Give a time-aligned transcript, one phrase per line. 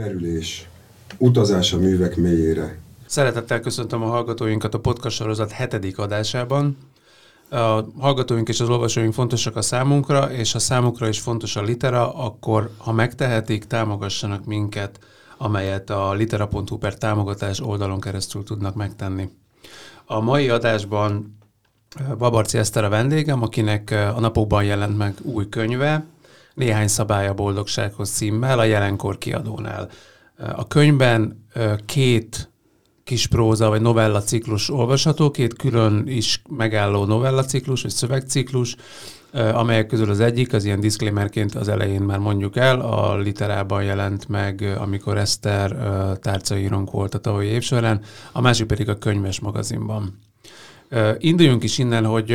[0.00, 0.68] Merülés.
[1.18, 2.78] Utazás a művek mélyére.
[3.06, 6.76] Szeretettel köszöntöm a hallgatóinkat a podcast sorozat hetedik adásában.
[7.50, 12.14] A hallgatóink és az olvasóink fontosak a számunkra, és ha számukra is fontos a litera,
[12.14, 14.98] akkor ha megtehetik, támogassanak minket,
[15.38, 19.28] amelyet a litera.hu per támogatás oldalon keresztül tudnak megtenni.
[20.04, 21.38] A mai adásban
[22.18, 26.04] Babarci Eszter a vendégem, akinek a napokban jelent meg új könyve,
[26.60, 29.88] néhány szabály a boldogsághoz címmel a jelenkor kiadónál.
[30.36, 31.46] A könyvben
[31.86, 32.50] két
[33.04, 38.76] kis próza vagy novella ciklus olvasható, két külön is megálló novella ciklus vagy szövegciklus,
[39.32, 44.28] amelyek közül az egyik, az ilyen disclaimerként az elején már mondjuk el, a literában jelent
[44.28, 45.76] meg, amikor Eszter
[46.20, 48.00] tárcaírónk volt a tavalyi év során,
[48.32, 50.18] a másik pedig a könyves magazinban.
[51.18, 52.32] Induljunk is innen, hogy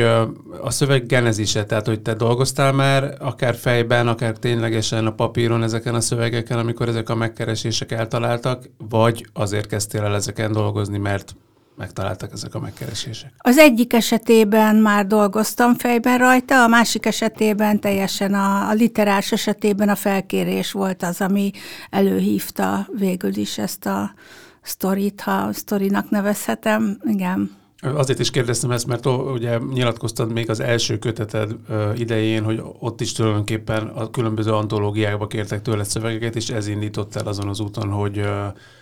[0.60, 5.94] a szöveg genezise, tehát hogy te dolgoztál már akár fejben, akár ténylegesen a papíron ezeken
[5.94, 11.36] a szövegeken, amikor ezek a megkeresések eltaláltak, vagy azért kezdtél el ezeken dolgozni, mert
[11.76, 13.32] megtaláltak ezek a megkeresések?
[13.38, 19.88] Az egyik esetében már dolgoztam fejben rajta, a másik esetében teljesen a, a literás esetében
[19.88, 21.50] a felkérés volt az, ami
[21.90, 24.14] előhívta végül is ezt a
[24.62, 26.98] sztorit, ha sztorinak nevezhetem.
[27.04, 27.64] Igen.
[27.94, 31.56] Azért is kérdeztem ezt, mert ugye nyilatkoztad még az első köteted
[31.96, 37.26] idején, hogy ott is tulajdonképpen a különböző antológiákba kértek tőle szövegeket, és ez indított el
[37.26, 38.22] azon az úton, hogy,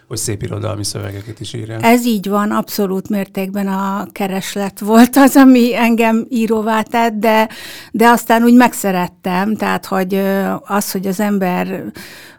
[0.09, 1.81] hogy szép irodalmi szövegeket is írjál.
[1.81, 7.49] Ez így van, abszolút mértékben a kereslet volt az, ami engem íróvá tett, de,
[7.93, 10.21] de aztán úgy megszerettem, tehát hogy
[10.65, 11.93] az, hogy az ember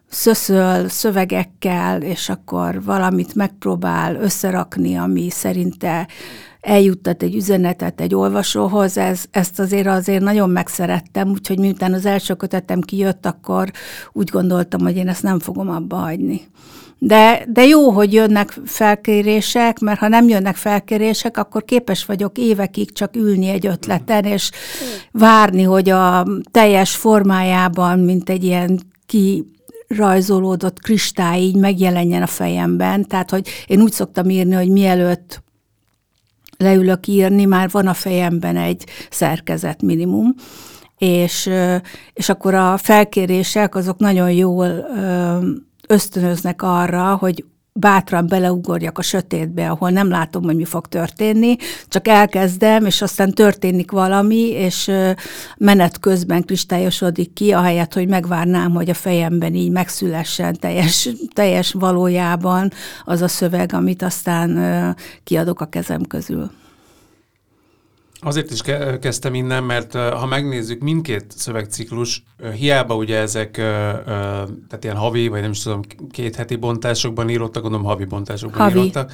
[0.09, 6.07] szöszöl szövegekkel, és akkor valamit megpróbál összerakni, ami szerinte
[6.65, 12.33] eljuttat egy üzenetet egy olvasóhoz, ez, ezt azért azért nagyon megszerettem, úgyhogy miután az első
[12.33, 13.71] kötetem kijött, akkor
[14.13, 16.41] úgy gondoltam, hogy én ezt nem fogom abba hagyni.
[16.97, 22.93] De, de jó, hogy jönnek felkérések, mert ha nem jönnek felkérések, akkor képes vagyok évekig
[22.93, 24.51] csak ülni egy ötleten, és
[25.11, 29.45] várni, hogy a teljes formájában, mint egy ilyen ki
[29.87, 33.07] rajzolódott kristály így megjelenjen a fejemben.
[33.07, 35.43] Tehát, hogy én úgy szoktam írni, hogy mielőtt
[36.57, 40.33] leülök írni, már van a fejemben egy szerkezet minimum,
[40.97, 41.49] és,
[42.13, 44.85] és akkor a felkérések azok nagyon jól
[45.87, 47.45] ösztönöznek arra, hogy
[47.79, 51.55] bátran beleugorjak a sötétbe, ahol nem látom, hogy mi fog történni,
[51.87, 54.91] csak elkezdem, és aztán történik valami, és
[55.57, 62.71] menet közben kristályosodik ki, ahelyett, hogy megvárnám, hogy a fejemben így megszülessen teljes, teljes valójában
[63.03, 66.51] az a szöveg, amit aztán kiadok a kezem közül.
[68.25, 72.23] Azért is ke- kezdtem innen, mert ha megnézzük mindkét szövegciklus,
[72.57, 75.81] hiába ugye ezek tehát ilyen havi, vagy nem is tudom,
[76.11, 78.79] két heti bontásokban írottak, gondolom havi bontásokban havi.
[78.79, 79.11] írottak.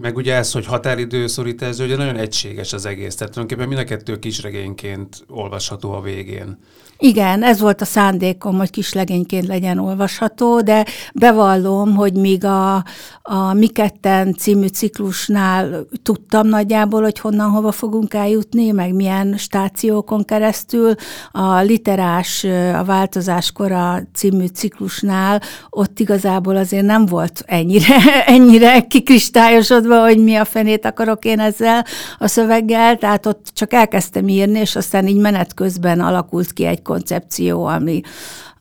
[0.00, 3.14] Meg ugye ez, hogy határidő szorítás, ugye nagyon egységes az egész.
[3.14, 6.58] Tehát tulajdonképpen mind a kettő kisregényként olvasható a végén.
[6.98, 12.84] Igen, ez volt a szándékom, hogy kislegényként legyen olvasható, de bevallom, hogy míg a,
[13.22, 20.24] a Mi ketten című ciklusnál tudtam nagyjából, hogy honnan hova fogunk eljutni, meg milyen stációkon
[20.24, 20.94] keresztül,
[21.32, 22.44] a literás,
[22.78, 27.96] a változáskora című ciklusnál ott igazából azért nem volt ennyire,
[28.36, 31.84] ennyire kikristályosodva, hogy mi a fenét akarok én ezzel
[32.18, 36.82] a szöveggel, tehát ott csak elkezdtem írni, és aztán így menet közben alakult ki egy
[36.82, 38.00] koncepció, ami,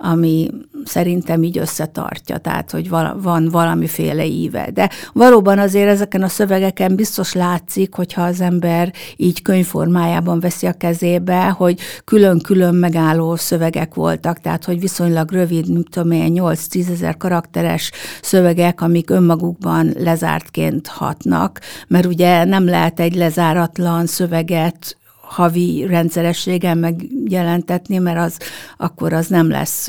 [0.06, 0.50] ami
[0.86, 4.70] szerintem így összetartja, tehát hogy van valamiféle íve.
[4.74, 10.74] De valóban azért ezeken a szövegeken biztos látszik, hogyha az ember így könyvformájában veszi a
[10.74, 17.18] kezébe, hogy külön-külön megálló szövegek voltak, tehát hogy viszonylag rövid, mint tudom én, 8-10 ezer
[17.18, 17.92] karakteres
[18.22, 27.98] szövegek, amik önmagukban lezártként hatnak, mert ugye nem lehet egy lezáratlan szöveget havi rendszerességgel megjelentetni,
[27.98, 28.38] mert az
[28.78, 29.88] akkor az nem lesz,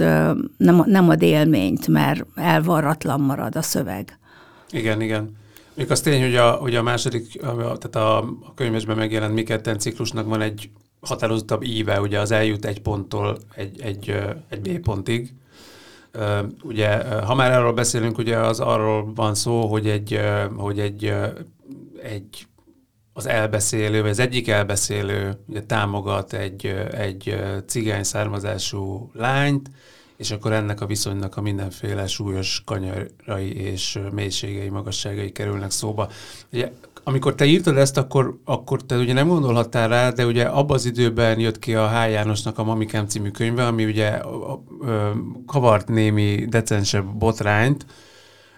[0.56, 4.18] nem, nem ad élményt, mert elvarratlan marad a szöveg.
[4.70, 5.36] Igen, igen.
[5.74, 10.26] Még az tény, hogy a, hogy a második, tehát a, a könyvesben megjelent Miketten ciklusnak
[10.26, 10.70] van egy
[11.00, 14.14] határozottabb íve, ugye az eljut egy ponttól egy, egy,
[14.48, 15.34] egy B pontig.
[16.62, 20.20] Ugye, ha már erről beszélünk, ugye az arról van szó, hogy egy,
[20.56, 21.14] hogy egy,
[22.02, 22.46] egy
[23.16, 29.70] az elbeszélő, vagy az egyik elbeszélő ugye, támogat egy, egy cigány származású lányt,
[30.16, 36.08] és akkor ennek a viszonynak a mindenféle súlyos kanyarai és mélységei, magasságai kerülnek szóba.
[36.52, 36.70] Ugye
[37.04, 40.84] amikor te írtad ezt, akkor, akkor te ugye nem gondolhattál rá, de ugye abban az
[40.84, 42.10] időben jött ki a H.
[42.10, 45.14] Jánosnak a Mamikám című könyve, ami ugye a, a, a,
[45.46, 47.86] kavart némi decensebb botrányt,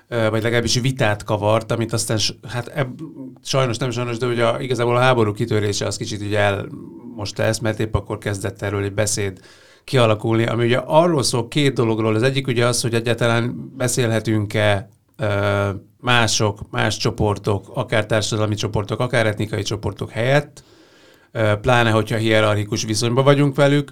[0.09, 2.19] vagy legalábbis vitát kavart, amit aztán,
[2.49, 3.01] hát eb,
[3.43, 6.67] sajnos nem sajnos, de ugye a, igazából a háború kitörése az kicsit ugye el
[7.17, 9.41] most ezt, mert épp akkor kezdett erről egy beszéd
[9.85, 12.15] kialakulni, ami ugye arról szól két dologról.
[12.15, 14.89] Az egyik ugye az, hogy egyáltalán beszélhetünk-e
[16.01, 20.63] mások, más csoportok, akár társadalmi csoportok, akár etnikai csoportok helyett,
[21.61, 23.91] pláne, hogyha hierarchikus viszonyban vagyunk velük.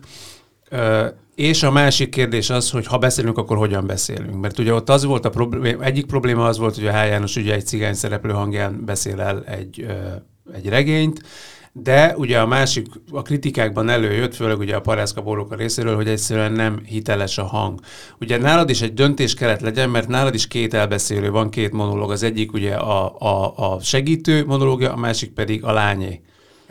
[1.35, 4.41] És a másik kérdés az, hogy ha beszélünk, akkor hogyan beszélünk.
[4.41, 7.07] Mert ugye ott az volt a probléma, egyik probléma az volt, hogy a H.
[7.07, 9.87] János ugye egy cigány szereplő hangján beszél el egy,
[10.53, 11.21] egy regényt,
[11.77, 16.53] de ugye a másik, a kritikákban előjött, főleg ugye a Parászka a részéről, hogy egyszerűen
[16.53, 17.81] nem hiteles a hang.
[18.21, 22.11] Ugye nálad is egy döntés kellett legyen, mert nálad is két elbeszélő van, két monológ.
[22.11, 26.21] Az egyik ugye a, a, a segítő monológia, a másik pedig a lányé.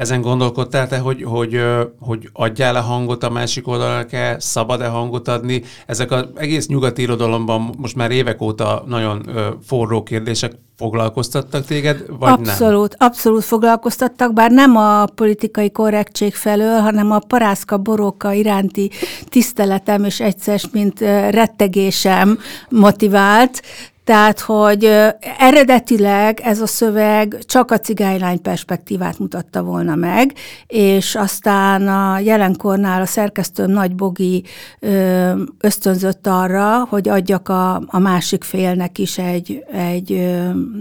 [0.04, 1.62] Ezen gondolkodtál te, hogy, hogy,
[2.00, 5.64] hogy adjál-e hangot a másik oldalnak-e, szabad-e hangot adni?
[5.86, 9.30] Ezek az egész nyugati irodalomban most már évek óta nagyon
[9.66, 13.08] forró kérdések foglalkoztattak téged, vagy abszolút, nem?
[13.10, 18.92] Abszolút foglalkoztattak, bár nem a politikai korrektség felől, hanem a parászka boróka iránti
[19.30, 21.00] tiszteletem és egyszer, mint
[21.30, 22.40] rettegésem
[22.70, 23.62] motivált,
[24.04, 24.84] tehát, hogy
[25.38, 30.34] eredetileg ez a szöveg csak a cigánylány perspektívát mutatta volna meg,
[30.68, 34.44] és aztán a jelenkornál a szerkesztőm Nagy Bogi
[35.60, 40.36] ösztönzött arra, hogy adjak a, a másik félnek is egy, egy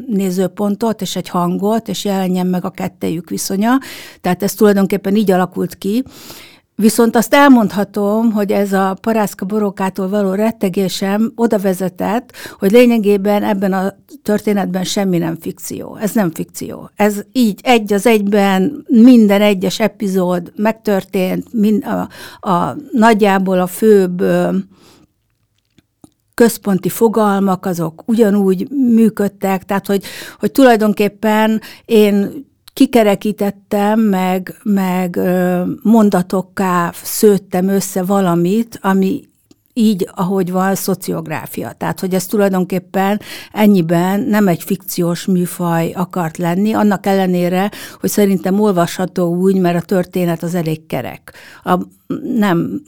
[0.07, 3.79] nézőpontot és egy hangot, és jelenjen meg a kettejük viszonya.
[4.21, 6.05] Tehát ez tulajdonképpen így alakult ki,
[6.75, 13.73] Viszont azt elmondhatom, hogy ez a parászka borokától való rettegésem oda vezetett, hogy lényegében ebben
[13.73, 15.97] a történetben semmi nem fikció.
[15.97, 16.91] Ez nem fikció.
[16.97, 22.09] Ez így egy az egyben minden egyes epizód megtörtént, mind a,
[22.49, 24.25] a nagyjából a főbb
[26.35, 30.05] központi fogalmak azok ugyanúgy működtek, tehát hogy,
[30.39, 35.21] hogy tulajdonképpen én kikerekítettem, meg, meg
[35.83, 39.31] mondatokká szőttem össze valamit, ami
[39.75, 41.73] így, ahogy van, szociográfia.
[41.73, 43.21] Tehát, hogy ez tulajdonképpen
[43.53, 47.71] ennyiben nem egy fikciós műfaj akart lenni, annak ellenére,
[48.01, 51.33] hogy szerintem olvasható úgy, mert a történet az elég kerek.
[51.65, 51.79] A,
[52.37, 52.83] nem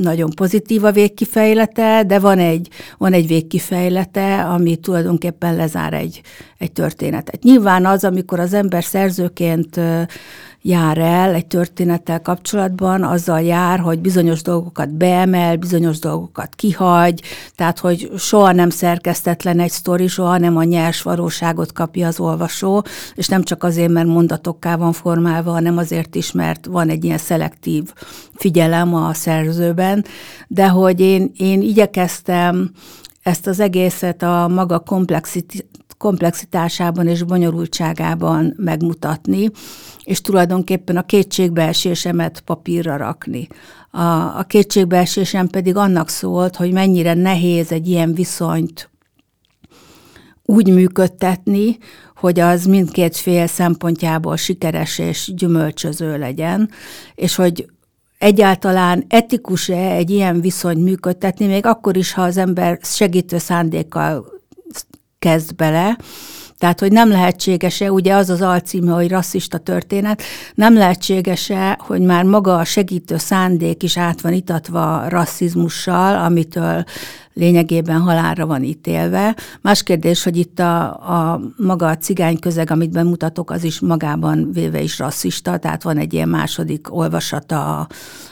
[0.00, 2.68] nagyon pozitív a végkifejlete, de van egy,
[2.98, 6.20] van egy végkifejlete, ami tulajdonképpen lezár egy,
[6.58, 7.42] egy történetet.
[7.42, 9.80] Nyilván az, amikor az ember szerzőként
[10.62, 17.22] jár el egy történettel kapcsolatban, azzal jár, hogy bizonyos dolgokat beemel, bizonyos dolgokat kihagy,
[17.54, 22.84] tehát hogy soha nem szerkesztetlen egy sztori, soha nem a nyers valóságot kapja az olvasó,
[23.14, 27.18] és nem csak azért, mert mondatokká van formálva, hanem azért is, mert van egy ilyen
[27.18, 27.92] szelektív
[28.34, 30.04] figyelem a szerzőben,
[30.48, 32.70] de hogy én, én igyekeztem
[33.22, 35.66] ezt az egészet a maga komplexit,
[35.98, 39.50] komplexitásában és bonyolultságában megmutatni,
[40.04, 43.48] és tulajdonképpen a kétségbeesésemet papírra rakni.
[43.90, 44.00] A,
[44.38, 48.90] a kétségbeesésem pedig annak szólt, hogy mennyire nehéz egy ilyen viszonyt
[50.50, 51.78] úgy működtetni,
[52.16, 56.70] hogy az mindkét fél szempontjából sikeres és gyümölcsöző legyen,
[57.14, 57.70] és hogy
[58.18, 64.24] egyáltalán etikus-e egy ilyen viszony működtetni, még akkor is, ha az ember segítő szándékkal
[65.18, 65.98] kezd bele,
[66.60, 70.22] tehát, hogy nem lehetséges-e, ugye az az alcíme, hogy rasszista történet,
[70.54, 76.84] nem lehetséges-e, hogy már maga a segítő szándék is át van itatva rasszizmussal, amitől
[77.32, 79.36] lényegében halálra van ítélve.
[79.60, 84.52] Más kérdés, hogy itt a, a maga a cigány közeg, amit bemutatok, az is magában
[84.52, 87.86] véve is rasszista, tehát van egy ilyen második olvasata a,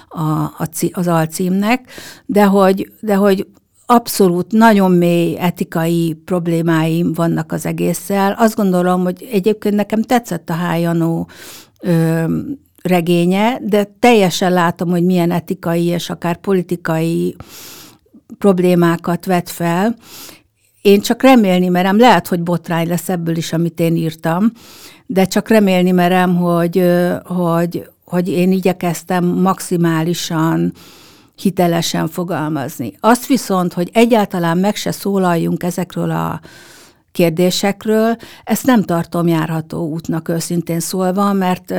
[0.08, 0.22] a,
[0.58, 1.90] a, az alcímnek,
[2.26, 3.46] de hogy, de hogy
[3.90, 8.34] abszolút nagyon mély etikai problémáim vannak az egésszel.
[8.38, 11.28] Azt gondolom, hogy egyébként nekem tetszett a Hájanó
[12.82, 17.36] regénye, de teljesen látom, hogy milyen etikai és akár politikai
[18.38, 19.96] problémákat vet fel.
[20.82, 24.52] Én csak remélni merem, lehet, hogy botrány lesz ebből is, amit én írtam,
[25.06, 26.84] de csak remélni merem, hogy,
[27.24, 30.72] hogy, hogy én igyekeztem maximálisan
[31.40, 32.92] hitelesen fogalmazni.
[33.00, 36.40] Azt viszont, hogy egyáltalán meg se szólaljunk ezekről a
[37.12, 41.74] kérdésekről, ezt nem tartom járható útnak őszintén szólva, mert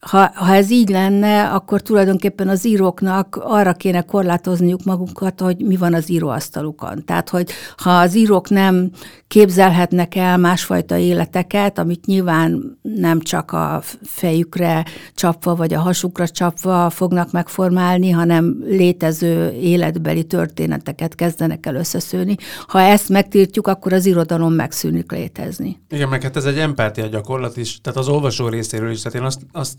[0.00, 5.76] ha, ha ez így lenne, akkor tulajdonképpen az íróknak arra kéne korlátozniuk magukat, hogy mi
[5.76, 7.04] van az íróasztalukon.
[7.04, 8.90] Tehát, hogy ha az írók nem
[9.28, 16.90] képzelhetnek el másfajta életeket, amit nyilván nem csak a fejükre csapva, vagy a hasukra csapva
[16.90, 22.36] fognak megformálni, hanem létező életbeli történeteket kezdenek el összeszőni.
[22.66, 25.80] Ha ezt megtiltjuk, akkor az irodalom megszűnik létezni.
[25.88, 29.02] Igen, meg hát ez egy empátia gyakorlat is, tehát az olvasó részéről is.
[29.02, 29.76] Tehát én azt, azt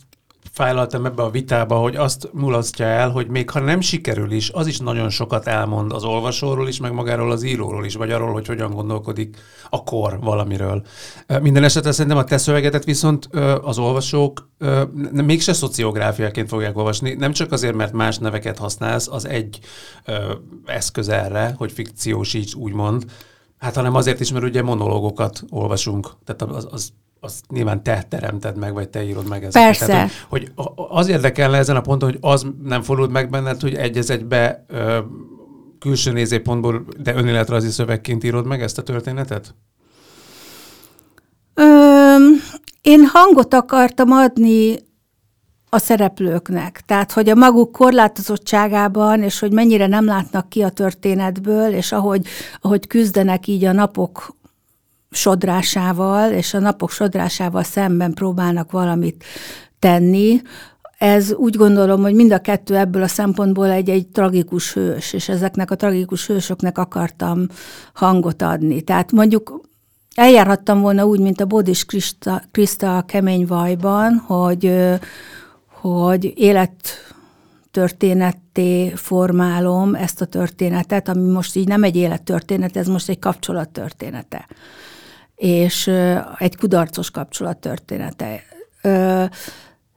[0.52, 4.68] fájlaltam ebbe a vitába, hogy azt mulasztja el, hogy még ha nem sikerül is, az
[4.68, 8.48] is nagyon sokat elmond az olvasóról is, meg magáról az íróról is, vagy arról, hogy
[8.48, 9.38] hogyan gondolkodik
[9.70, 10.86] a kor valamiről.
[11.42, 13.30] Minden esetre szerintem a te szövegedet viszont
[13.62, 14.50] az olvasók
[15.12, 19.60] mégse szociográfiaként fogják olvasni, nem csak azért, mert más neveket használsz, az egy
[20.66, 23.06] eszköz erre, hogy fikciósíts, úgymond,
[23.58, 26.10] hát hanem azért is, mert ugye monológokat olvasunk.
[26.26, 29.68] Tehát az, az azt nyilván te teremted meg, vagy te írod meg ezeket.
[29.68, 29.86] Persze.
[29.86, 33.74] Tehát, hogy, hogy az érdekelne ezen a ponton, hogy az nem fordult meg benned, hogy
[33.74, 35.00] egy az egybe ö,
[35.80, 39.56] külső nézőpontból, de önéletrajzi szövegként írod meg ezt a történetet?
[41.54, 41.64] Ö,
[42.82, 44.76] én hangot akartam adni
[45.70, 46.82] a szereplőknek.
[46.86, 52.28] Tehát, hogy a maguk korlátozottságában, és hogy mennyire nem látnak ki a történetből, és ahogy,
[52.62, 54.38] ahogy küzdenek így a napok
[55.12, 59.24] sodrásával, és a napok sodrásával szemben próbálnak valamit
[59.80, 60.42] tenni,
[61.00, 65.30] ez úgy gondolom, hogy mind a kettő ebből a szempontból egy, egy tragikus hős, és
[65.30, 67.48] ezeknek a tragikus hősöknek akartam
[67.94, 68.82] hangot adni.
[68.82, 69.62] Tehát mondjuk
[70.16, 74.74] eljárhattam volna úgy, mint a Bodis Krista, Krista a kemény vajban, hogy,
[75.82, 76.88] hogy élet
[77.72, 83.70] történetté formálom ezt a történetet, ami most így nem egy élettörténet, ez most egy kapcsolat
[83.70, 84.48] története
[85.40, 85.92] és
[86.38, 88.44] egy kudarcos kapcsolat története.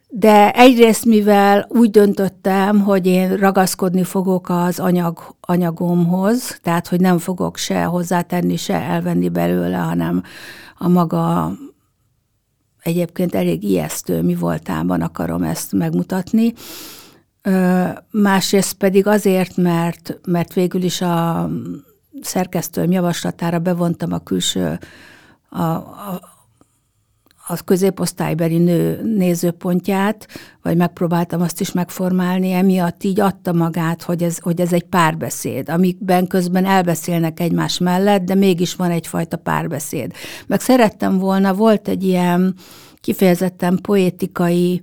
[0.09, 7.19] De egyrészt, mivel úgy döntöttem, hogy én ragaszkodni fogok az anyag, anyagomhoz, tehát, hogy nem
[7.19, 10.23] fogok se hozzátenni, se elvenni belőle, hanem
[10.79, 11.53] a maga
[12.83, 16.53] egyébként elég ijesztő mi voltában akarom ezt megmutatni.
[18.11, 21.49] Másrészt pedig azért, mert, mert végül is a
[22.21, 24.79] szerkesztőm javaslatára bevontam a külső
[25.53, 26.21] a, a,
[27.47, 30.29] a középosztálybeli nő nézőpontját,
[30.63, 35.69] vagy megpróbáltam azt is megformálni, emiatt így adta magát, hogy ez, hogy ez egy párbeszéd,
[35.69, 40.13] amikben közben elbeszélnek egymás mellett, de mégis van egyfajta párbeszéd.
[40.47, 42.55] Meg szerettem volna, volt egy ilyen
[43.01, 44.81] kifejezetten poétikai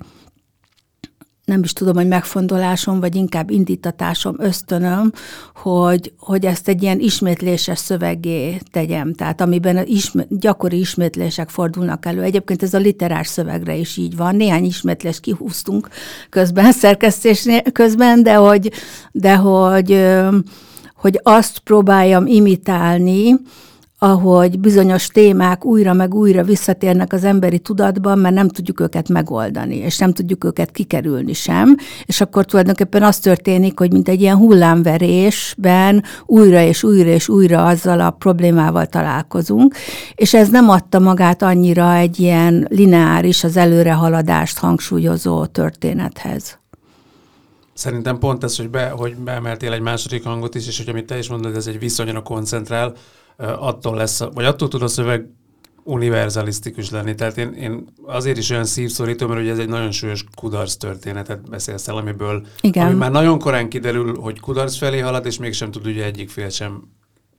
[1.50, 5.12] nem is tudom, hogy megfontolásom, vagy inkább indítatásom, ösztönöm,
[5.56, 12.22] hogy, hogy ezt egy ilyen ismétléses szövegé tegyem, tehát amiben isme, gyakori ismétlések fordulnak elő.
[12.22, 14.36] Egyébként ez a literás szövegre is így van.
[14.36, 15.88] Néhány ismétlést kihúztunk
[16.29, 18.72] közben, szerkesztés közben, de hogy,
[19.12, 20.08] de hogy,
[20.96, 23.36] hogy azt próbáljam imitálni,
[24.01, 29.75] ahogy bizonyos témák újra meg újra visszatérnek az emberi tudatban, mert nem tudjuk őket megoldani,
[29.75, 31.75] és nem tudjuk őket kikerülni sem,
[32.06, 37.65] és akkor tulajdonképpen az történik, hogy mint egy ilyen hullámverésben újra és újra és újra
[37.65, 39.75] azzal a problémával találkozunk,
[40.15, 46.60] és ez nem adta magát annyira egy ilyen lineáris, az előrehaladást hangsúlyozó történethez.
[47.74, 51.18] Szerintem pont ez, hogy, be, hogy beemeltél egy második hangot is, és hogy amit te
[51.18, 52.94] is mondod, ez egy viszonyra koncentrál,
[53.39, 55.25] attól lesz, vagy attól tud a szöveg
[55.84, 57.15] univerzalisztikus lenni.
[57.15, 61.50] Tehát én, én azért is olyan szívszorító, mert ugye ez egy nagyon súlyos kudarc történetet
[61.50, 62.88] beszélsz el, amiből Igen.
[62.88, 66.50] ami már nagyon korán kiderül, hogy kudarc felé halad, és mégsem tud ugye egyik fél
[66.50, 66.84] sem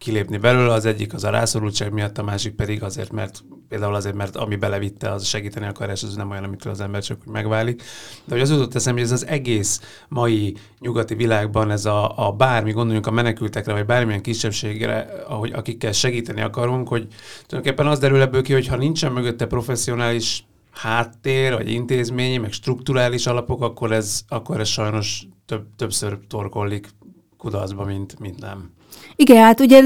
[0.01, 4.15] kilépni belőle, az egyik az a rászorultság miatt, a másik pedig azért, mert például azért,
[4.15, 7.33] mert ami belevitte, az segíteni akar, és az nem olyan, amitől az ember csak úgy
[7.33, 7.83] megválik.
[8.25, 12.33] De hogy az jutott eszem, hogy ez az egész mai nyugati világban ez a, a
[12.33, 17.07] bármi, gondoljunk a menekültekre, vagy bármilyen kisebbségre, ahogy akikkel segíteni akarunk, hogy
[17.47, 23.27] tulajdonképpen az derül ebből ki, hogy ha nincsen mögötte professzionális háttér, vagy intézményi, meg strukturális
[23.27, 26.89] alapok, akkor ez, akkor ez sajnos több, többször torkollik
[27.37, 28.79] kudarcba, mint, mint nem.
[29.17, 29.83] Igen, hát ugye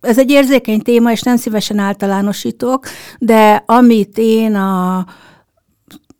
[0.00, 2.86] ez egy érzékeny téma, és nem szívesen általánosítok,
[3.18, 5.06] de amit én a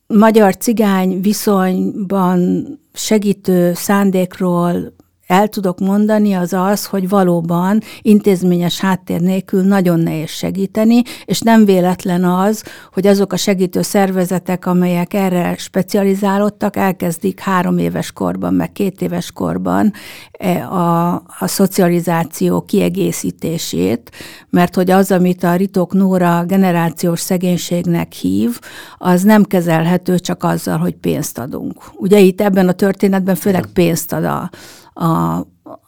[0.06, 4.94] magyar cigány viszonyban segítő szándékról
[5.32, 11.64] el tudok mondani, az az, hogy valóban intézményes háttér nélkül nagyon nehéz segíteni, és nem
[11.64, 18.72] véletlen az, hogy azok a segítő szervezetek, amelyek erre specializálódtak, elkezdik három éves korban, meg
[18.72, 19.92] két éves korban
[20.32, 24.10] e, a, a szocializáció kiegészítését,
[24.50, 28.58] mert hogy az, amit a Ritok Nóra generációs szegénységnek hív,
[28.98, 31.82] az nem kezelhető csak azzal, hogy pénzt adunk.
[31.94, 34.50] Ugye itt ebben a történetben főleg pénzt ad a,
[34.92, 35.38] a,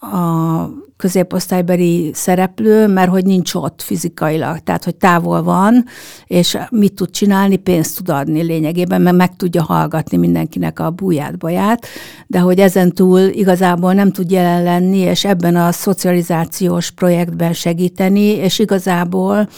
[0.07, 5.85] a középosztálybeli szereplő, mert hogy nincs ott fizikailag, tehát hogy távol van,
[6.27, 11.39] és mit tud csinálni, pénzt tud adni lényegében, mert meg tudja hallgatni mindenkinek a búját,
[11.39, 11.87] baját,
[12.27, 18.27] de hogy ezen túl igazából nem tud jelen lenni, és ebben a szocializációs projektben segíteni,
[18.27, 19.49] és igazából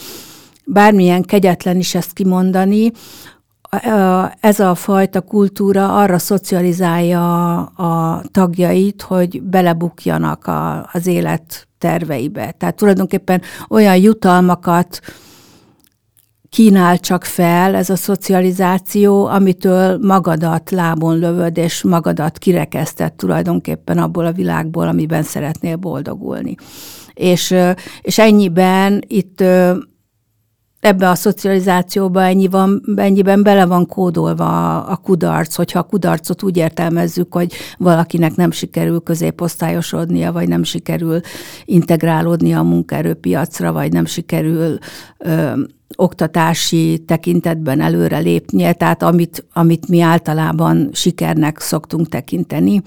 [0.65, 2.91] bármilyen kegyetlen is ezt kimondani,
[4.39, 12.51] ez a fajta kultúra arra szocializálja a tagjait, hogy belebukjanak a, az élet terveibe.
[12.51, 14.99] Tehát tulajdonképpen olyan jutalmakat
[16.49, 24.25] kínál csak fel ez a szocializáció, amitől magadat lábon lövöd, és magadat kirekesztett tulajdonképpen abból
[24.25, 26.55] a világból, amiben szeretnél boldogulni.
[27.13, 27.55] És,
[28.01, 29.43] és ennyiben itt
[30.79, 36.43] ebbe a szocializációba ennyi van, ennyiben bele van kódolva a, a kudarc, hogyha a kudarcot
[36.43, 41.19] úgy értelmezzük, hogy valakinek nem sikerül középosztályosodnia, vagy nem sikerül
[41.65, 44.77] integrálódnia a munkaerőpiacra, vagy nem sikerül
[45.17, 45.51] ö,
[45.95, 52.81] oktatási tekintetben előre lépnie, tehát amit, amit mi általában sikernek szoktunk tekinteni.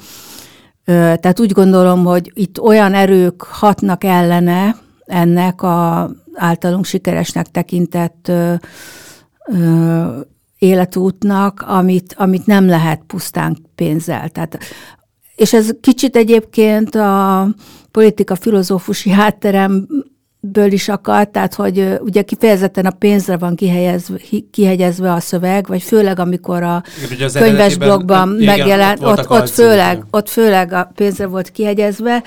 [0.85, 4.77] Ö, tehát úgy gondolom, hogy itt olyan erők hatnak ellene
[5.11, 8.55] ennek a általunk sikeresnek tekintett ö,
[9.47, 10.21] ö,
[10.59, 14.29] életútnak, amit, amit nem lehet pusztán pénzzel.
[14.29, 14.59] Tehát,
[15.37, 17.49] és ez kicsit egyébként a
[17.91, 19.87] politika filozófusi hátterem
[20.41, 24.19] ből is akad, tehát hogy ugye kifejezetten a pénzre van kihelyezve,
[24.51, 26.83] kihegyezve a szöveg, vagy főleg amikor a
[27.13, 32.23] igen, könyves blogban megjelent, ott, ott, ott, főleg, ott főleg a pénzre volt kihegyezve,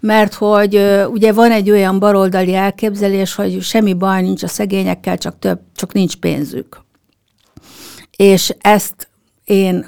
[0.00, 5.38] mert hogy ugye van egy olyan baloldali elképzelés, hogy semmi baj nincs a szegényekkel, csak
[5.38, 6.80] több, csak nincs pénzük.
[8.16, 9.08] És ezt
[9.44, 9.86] én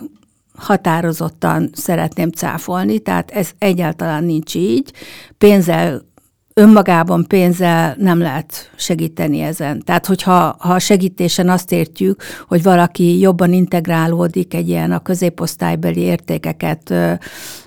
[0.55, 4.93] határozottan szeretném cáfolni, tehát ez egyáltalán nincs így.
[5.39, 6.09] Pénzzel
[6.55, 9.83] önmagában pénzzel nem lehet segíteni ezen.
[9.85, 16.01] Tehát, hogyha ha a segítésen azt értjük, hogy valaki jobban integrálódik egy ilyen a középosztálybeli
[16.01, 17.13] értékeket ö,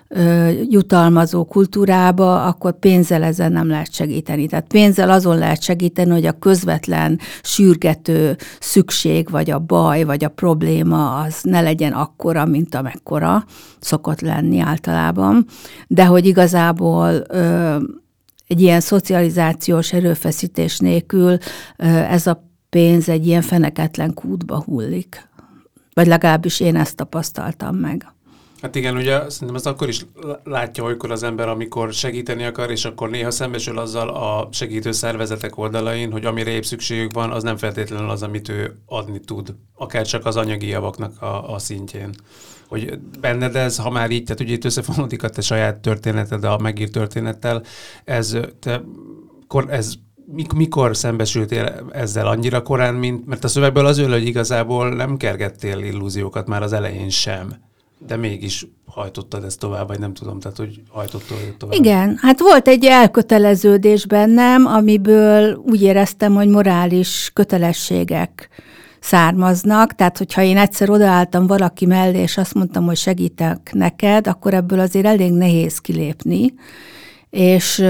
[0.08, 4.48] ö, jutalmazó kultúrába, akkor pénzzel ezen nem lehet segíteni.
[4.48, 10.30] Tehát pénzzel azon lehet segíteni, hogy a közvetlen, sürgető szükség, vagy a baj, vagy a
[10.30, 13.46] probléma az ne legyen akkora, mint amekkora
[13.80, 15.46] szokott lenni általában,
[15.88, 17.76] de hogy igazából ö,
[18.48, 21.38] egy ilyen szocializációs erőfeszítés nélkül
[21.78, 25.30] ez a pénz egy ilyen feneketlen kútba hullik.
[25.94, 28.14] Vagy legalábbis én ezt tapasztaltam meg.
[28.62, 30.06] Hát igen, ugye szerintem ez akkor is
[30.44, 35.58] látja olykor az ember, amikor segíteni akar, és akkor néha szembesül azzal a segítő szervezetek
[35.58, 40.06] oldalain, hogy amire épp szükségük van, az nem feltétlenül az, amit ő adni tud, akár
[40.06, 42.16] csak az anyagi javaknak a, a szintjén
[42.74, 46.58] hogy benned ez, ha már így, tehát ugye itt összefonódik a te saját történeted a
[46.58, 47.64] megírt történettel,
[48.04, 48.84] ez, te,
[49.68, 49.94] ez
[50.56, 55.80] mikor szembesültél ezzel annyira korán, mint, mert a szövegből az öl, hogy igazából nem kergettél
[55.80, 57.54] illúziókat már az elején sem,
[58.08, 61.76] de mégis hajtottad ezt tovább, vagy nem tudom, tehát hogy hajtottad tovább.
[61.76, 68.50] Igen, hát volt egy elköteleződés bennem, amiből úgy éreztem, hogy morális kötelességek
[69.04, 74.54] származnak, tehát hogyha én egyszer odaálltam valaki mellé, és azt mondtam, hogy segítek neked, akkor
[74.54, 76.54] ebből azért elég nehéz kilépni,
[77.30, 77.84] és,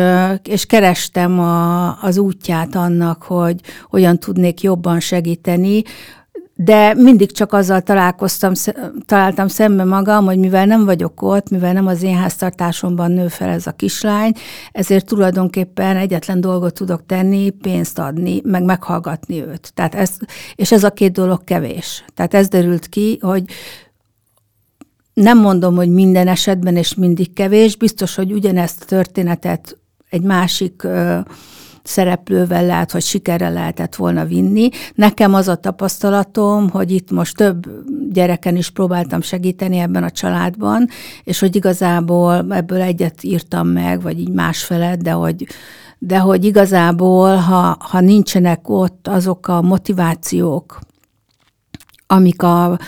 [0.44, 5.84] és kerestem a, az útját annak, hogy hogyan tudnék jobban segíteni,
[6.56, 8.54] de mindig csak azzal találkoztam,
[9.06, 13.50] találtam szembe magam, hogy mivel nem vagyok ott, mivel nem az én háztartásomban nő fel
[13.50, 14.32] ez a kislány,
[14.72, 19.72] ezért tulajdonképpen egyetlen dolgot tudok tenni, pénzt adni, meg meghallgatni őt.
[19.74, 20.18] Tehát ez,
[20.56, 22.06] és ez a két dolog kevés.
[22.14, 23.44] Tehát ez derült ki, hogy
[25.14, 29.78] nem mondom, hogy minden esetben és mindig kevés, biztos, hogy ugyanezt a történetet
[30.10, 30.88] egy másik
[31.84, 34.70] szereplővel lehet, hogy sikerre lehetett volna vinni.
[34.96, 37.70] Nekem az a tapasztalatom, hogy itt most több
[38.12, 40.88] gyereken is próbáltam segíteni ebben a családban,
[41.24, 45.48] és hogy igazából ebből egyet írtam meg, vagy így másfelet, de hogy
[46.06, 50.80] de hogy igazából, ha, ha nincsenek ott azok a motivációk,
[52.08, 52.80] amik a,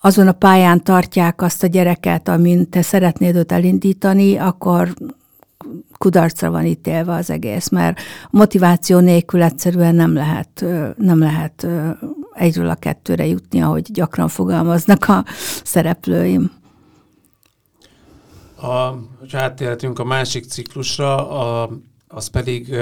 [0.00, 4.94] azon a pályán tartják azt a gyereket, amin te szeretnéd őt elindítani, akkor
[5.96, 10.64] kudarcra van ítélve az egész, mert motiváció nélkül egyszerűen nem lehet,
[10.96, 11.66] nem lehet
[12.32, 15.24] egyről a kettőre jutni, ahogy gyakran fogalmaznak a
[15.64, 16.52] szereplőim.
[18.56, 18.98] A, ha
[19.32, 21.70] áttérhetünk a másik ciklusra, a,
[22.08, 22.74] az pedig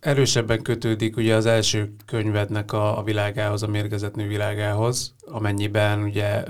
[0.00, 6.42] erősebben kötődik ugye az első könyvednek a, a világához, a mérgezett nő világához, amennyiben ugye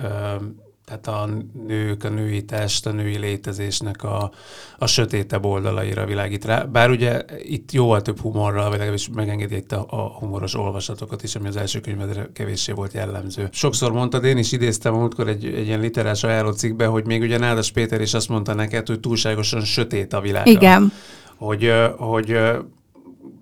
[0.88, 1.28] tehát a
[1.66, 4.30] nők, a női test, a női létezésnek a,
[4.78, 6.62] a sötétebb oldalaira világít rá.
[6.64, 11.34] Bár ugye itt jóval több humorral, vagy legalábbis megengedi itt a, a humoros olvasatokat is,
[11.34, 13.48] ami az első könyvedre kevéssé volt jellemző.
[13.52, 17.38] Sokszor mondtad, én is idéztem múltkor egy, egy ilyen literás ajánló cikkbe, hogy még ugye
[17.38, 20.46] Nádas Péter is azt mondta neked, hogy túlságosan sötét a világ.
[20.46, 20.92] Igen.
[21.36, 22.38] Hogy, hogy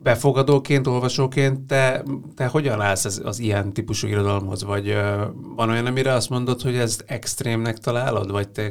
[0.07, 2.03] befogadóként, olvasóként te,
[2.35, 4.65] te hogyan állsz az, az ilyen típusú irodalomhoz?
[4.65, 5.21] Vagy uh,
[5.57, 8.31] van olyan, amire azt mondod, hogy ezt extrémnek találod?
[8.31, 8.71] Vagy te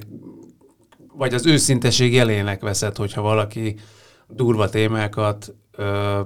[1.18, 3.76] vagy az őszinteség jelének veszed, hogyha valaki
[4.28, 6.20] durva témákat uh,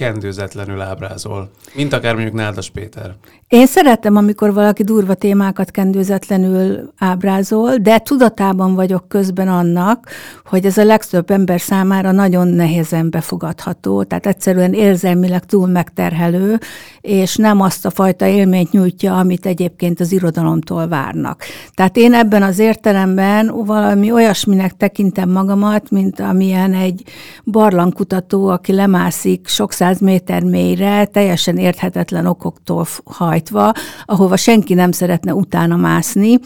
[0.00, 3.14] kendőzetlenül ábrázol, mint akár mondjuk Nádas Péter.
[3.48, 10.08] Én szeretem, amikor valaki durva témákat kendőzetlenül ábrázol, de tudatában vagyok közben annak,
[10.44, 16.58] hogy ez a legtöbb ember számára nagyon nehézen befogadható, tehát egyszerűen érzelmileg túl megterhelő,
[17.00, 21.42] és nem azt a fajta élményt nyújtja, amit egyébként az irodalomtól várnak.
[21.74, 27.02] Tehát én ebben az értelemben valami olyasminek tekintem magamat, mint amilyen egy
[27.44, 33.72] barlangkutató, aki lemászik sok száz méter mélyre, teljesen érthetetlen okoktól hajtva,
[34.04, 36.38] ahova senki nem szeretne utána mászni,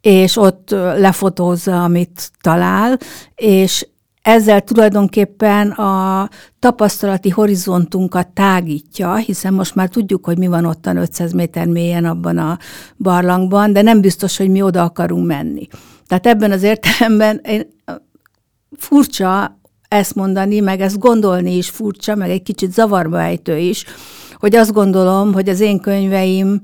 [0.00, 2.98] és ott lefotózza, amit talál,
[3.34, 3.86] és
[4.24, 11.32] ezzel tulajdonképpen a tapasztalati horizontunkat tágítja, hiszen most már tudjuk, hogy mi van ottan 500
[11.32, 12.58] méter mélyen abban a
[12.96, 15.68] barlangban, de nem biztos, hogy mi oda akarunk menni.
[16.06, 17.66] Tehát ebben az értelemben én
[18.78, 19.58] furcsa
[19.88, 23.84] ezt mondani, meg ezt gondolni is furcsa, meg egy kicsit zavarba ejtő is,
[24.34, 26.60] hogy azt gondolom, hogy az én könyveim,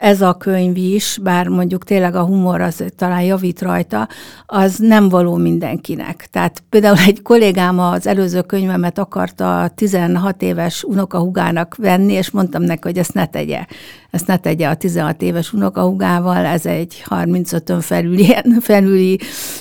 [0.00, 4.08] ez a könyv is, bár mondjuk tényleg a humor az talán javít rajta,
[4.46, 6.28] az nem való mindenkinek.
[6.30, 12.80] Tehát például egy kollégám az előző könyvemet akarta 16 éves unokahugának venni, és mondtam neki,
[12.82, 13.64] hogy ezt ne tegye.
[14.10, 19.18] Ezt ne tegye a 16 éves unokahugával, ez egy 35-ön felüli, felüli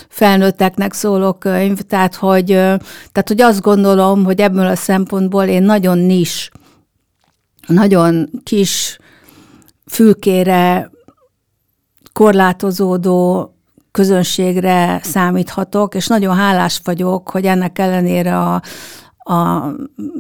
[0.10, 5.98] felnőtteknek szóló könyv, tehát hogy, tehát hogy azt gondolom, hogy ebből a szempontból én nagyon
[5.98, 6.52] nis,
[7.68, 8.99] nagyon kis
[9.90, 10.92] fülkére
[12.14, 13.50] korlátozódó
[13.92, 18.62] közönségre számíthatok, és nagyon hálás vagyok, hogy ennek ellenére a,
[19.18, 19.66] a,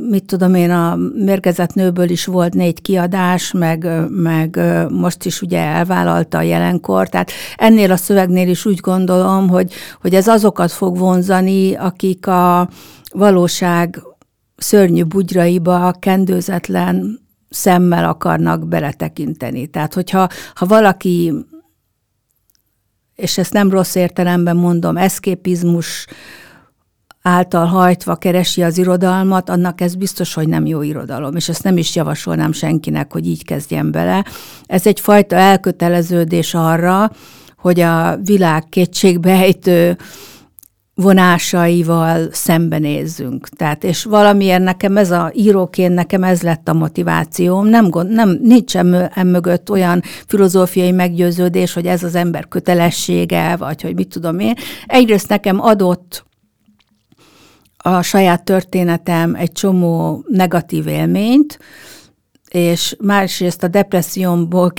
[0.09, 5.59] mit tudom én, a mérgezett nőből is volt négy kiadás, meg, meg most is ugye
[5.59, 10.97] elvállalta a jelenkor, tehát ennél a szövegnél is úgy gondolom, hogy, hogy ez azokat fog
[10.97, 12.69] vonzani, akik a
[13.13, 14.03] valóság
[14.57, 19.67] szörnyű bugyraiba kendőzetlen szemmel akarnak beletekinteni.
[19.67, 21.33] Tehát, hogyha ha valaki,
[23.15, 26.07] és ezt nem rossz értelemben mondom, eszképizmus
[27.21, 31.77] által hajtva keresi az irodalmat, annak ez biztos, hogy nem jó irodalom, és ezt nem
[31.77, 34.25] is javasolnám senkinek, hogy így kezdjen bele.
[34.65, 37.11] Ez egyfajta elköteleződés arra,
[37.57, 39.97] hogy a világ kétségbejtő
[41.01, 43.47] vonásaival szembenézzünk.
[43.49, 47.67] Tehát, és valamiért nekem ez a íróként nekem ez lett a motivációm.
[47.67, 48.75] Nem, gond, nem nincs
[49.13, 54.53] emögött olyan filozófiai meggyőződés, hogy ez az ember kötelessége, vagy hogy mit tudom én.
[54.85, 56.25] Egyrészt nekem adott
[57.77, 61.59] a saját történetem egy csomó negatív élményt,
[62.49, 64.73] és másrészt a depressziómból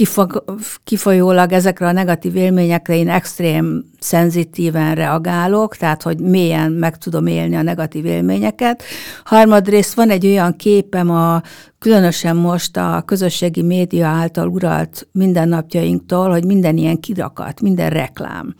[0.85, 7.57] kifolyólag ezekre a negatív élményekre én extrém szenzitíven reagálok, tehát hogy mélyen meg tudom élni
[7.57, 8.83] a negatív élményeket.
[9.25, 11.43] Harmadrészt van egy olyan képem a
[11.79, 18.55] különösen most a közösségi média által uralt mindennapjainktól, hogy minden ilyen kirakat, minden reklám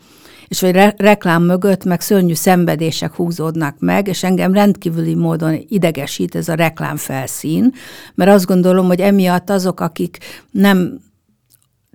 [0.51, 6.35] és hogy re- reklám mögött meg szörnyű szenvedések húzódnak meg, és engem rendkívüli módon idegesít
[6.35, 7.73] ez a reklámfelszín,
[8.15, 10.17] mert azt gondolom, hogy emiatt azok, akik
[10.51, 10.99] nem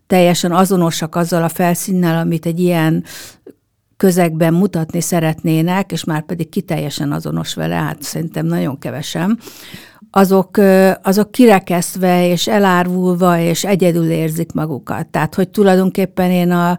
[0.06, 3.04] teljesen azonosak azzal a felszínnel, amit egy ilyen
[3.96, 9.38] közegben mutatni szeretnének, és már pedig ki teljesen azonos vele, hát szerintem nagyon kevesen,
[10.10, 10.60] azok,
[11.02, 15.06] azok kirekesztve és elárvulva és egyedül érzik magukat.
[15.06, 16.78] Tehát, hogy tulajdonképpen én a,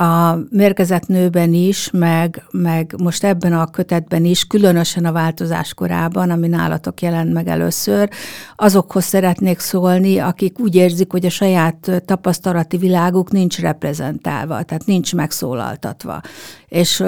[0.00, 6.30] a mérgezett nőben is, meg, meg most ebben a kötetben is, különösen a változás korában,
[6.30, 8.08] ami nálatok jelent meg először,
[8.56, 15.14] azokhoz szeretnék szólni, akik úgy érzik, hogy a saját tapasztalati világuk nincs reprezentálva, tehát nincs
[15.14, 16.20] megszólaltatva.
[16.68, 17.04] És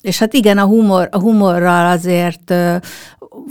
[0.00, 2.54] és hát igen, a, humor, a humorral azért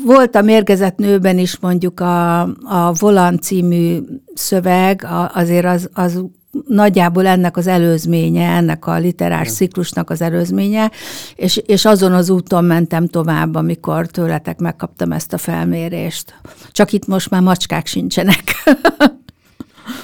[0.05, 3.99] volt a mérgezett nőben is mondjuk a, a Volan című
[4.33, 6.23] szöveg, azért az, az
[6.67, 10.91] nagyjából ennek az előzménye, ennek a literás ciklusnak az előzménye,
[11.35, 16.39] és, és azon az úton mentem tovább, amikor tőletek megkaptam ezt a felmérést.
[16.71, 18.43] Csak itt most már macskák sincsenek.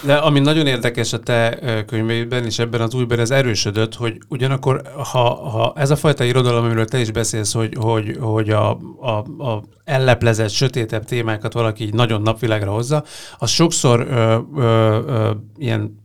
[0.05, 4.81] De ami nagyon érdekes a te könyveidben, és ebben az újban ez erősödött, hogy ugyanakkor,
[5.11, 9.43] ha, ha ez a fajta irodalom, amiről te is beszélsz, hogy, hogy, hogy a, a,
[9.43, 13.03] a elleplezett, sötétebb témákat valaki így nagyon napvilágra hozza,
[13.37, 16.02] az sokszor ö, ö, ö, ilyen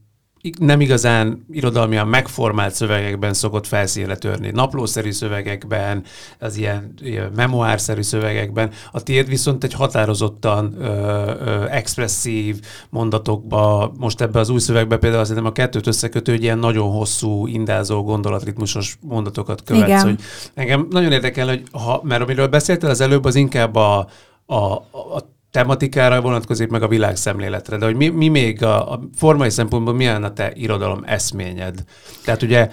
[0.58, 4.50] nem igazán irodalmian megformált szövegekben szokott felszínre törni.
[4.50, 6.04] Naplószerű szövegekben,
[6.38, 8.70] az ilyen, ilyen memoárszerű szövegekben.
[8.92, 15.22] A tiéd viszont egy határozottan ö, ö, expresszív mondatokba, most ebbe az új szövegbe például
[15.22, 19.86] azért a kettőt összekötő, hogy ilyen nagyon hosszú, indázó, gondolatritmusos mondatokat követsz.
[19.88, 20.02] Igen.
[20.02, 20.20] Hogy
[20.54, 24.08] engem nagyon érdekel, hogy ha, mert amiről beszéltél az előbb, az inkább a,
[24.46, 29.50] a, a tematikára vonatkozik, meg a világszemléletre, de hogy mi, mi még a, a formai
[29.50, 31.84] szempontból milyen a te irodalom eszményed?
[32.24, 32.70] Tehát ugye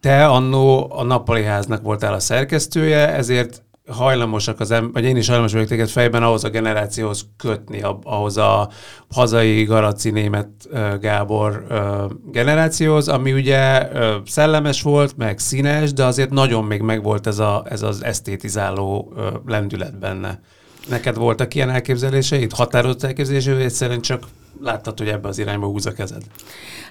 [0.00, 5.26] te annó a Nappali Háznak voltál a szerkesztője, ezért hajlamosak az ember, vagy én is
[5.26, 8.68] hajlamos vagyok téged fejben ahhoz a generációhoz kötni, ahhoz a
[9.10, 10.48] hazai Garaci német
[11.00, 11.66] Gábor
[12.32, 13.88] generációhoz, ami ugye
[14.26, 19.12] szellemes volt, meg színes, de azért nagyon még megvolt ez, a, ez az esztétizáló
[19.46, 20.40] lendület benne.
[20.88, 22.52] Neked voltak ilyen elképzeléseid?
[22.52, 24.22] Határozott elképzeléseid, vagy egyszerűen csak
[24.60, 26.22] láttad, hogy ebbe az irányba húz a kezed?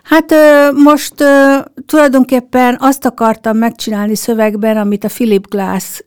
[0.03, 0.33] Hát
[0.83, 1.13] most
[1.85, 6.01] tulajdonképpen azt akartam megcsinálni szövegben, amit a Philip Glass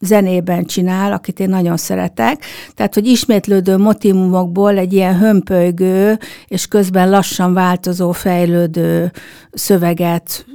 [0.00, 2.44] zenében csinál, akit én nagyon szeretek.
[2.74, 9.12] Tehát, hogy ismétlődő motivumokból egy ilyen hömpölygő, és közben lassan változó, fejlődő
[9.52, 10.46] szöveget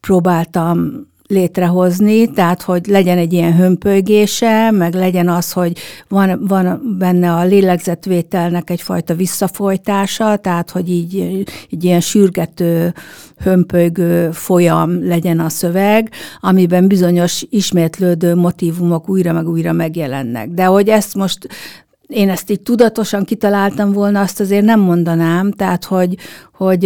[0.00, 7.32] próbáltam létrehozni, tehát hogy legyen egy ilyen hömpölygése, meg legyen az, hogy van, van benne
[7.32, 12.94] a lélegzetvételnek egyfajta visszafolytása, tehát hogy így egy ilyen sürgető,
[13.36, 16.10] hömpölygő folyam legyen a szöveg,
[16.40, 20.48] amiben bizonyos ismétlődő motivumok újra meg újra megjelennek.
[20.48, 21.48] De hogy ezt most
[22.06, 26.16] én ezt így tudatosan kitaláltam volna, azt azért nem mondanám, tehát hogy,
[26.52, 26.84] hogy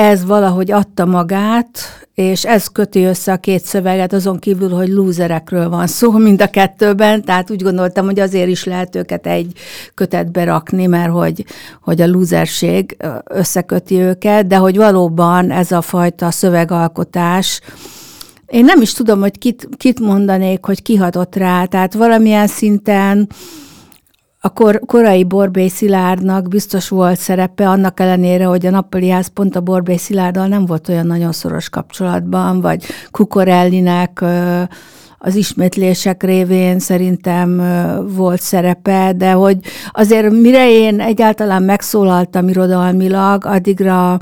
[0.00, 1.78] ez valahogy adta magát,
[2.14, 6.46] és ez köti össze a két szöveget, azon kívül, hogy lúzerekről van szó mind a
[6.46, 9.52] kettőben, tehát úgy gondoltam, hogy azért is lehet őket egy
[9.94, 11.44] kötetbe rakni, mert hogy,
[11.82, 17.60] hogy a lúzerség összeköti őket, de hogy valóban ez a fajta szövegalkotás,
[18.46, 23.28] én nem is tudom, hogy kit, kit mondanék, hogy kihatott rá, tehát valamilyen szinten
[24.42, 29.60] a kor, korai Borbély Szilárdnak biztos volt szerepe, annak ellenére, hogy a Nappaliház pont a
[29.60, 34.24] Borbély Szilárddal nem volt olyan nagyon szoros kapcsolatban, vagy Kukorellinek
[35.18, 37.62] az ismétlések révén szerintem
[38.14, 39.58] volt szerepe, de hogy
[39.90, 44.20] azért mire én egyáltalán megszólaltam irodalmilag, addigra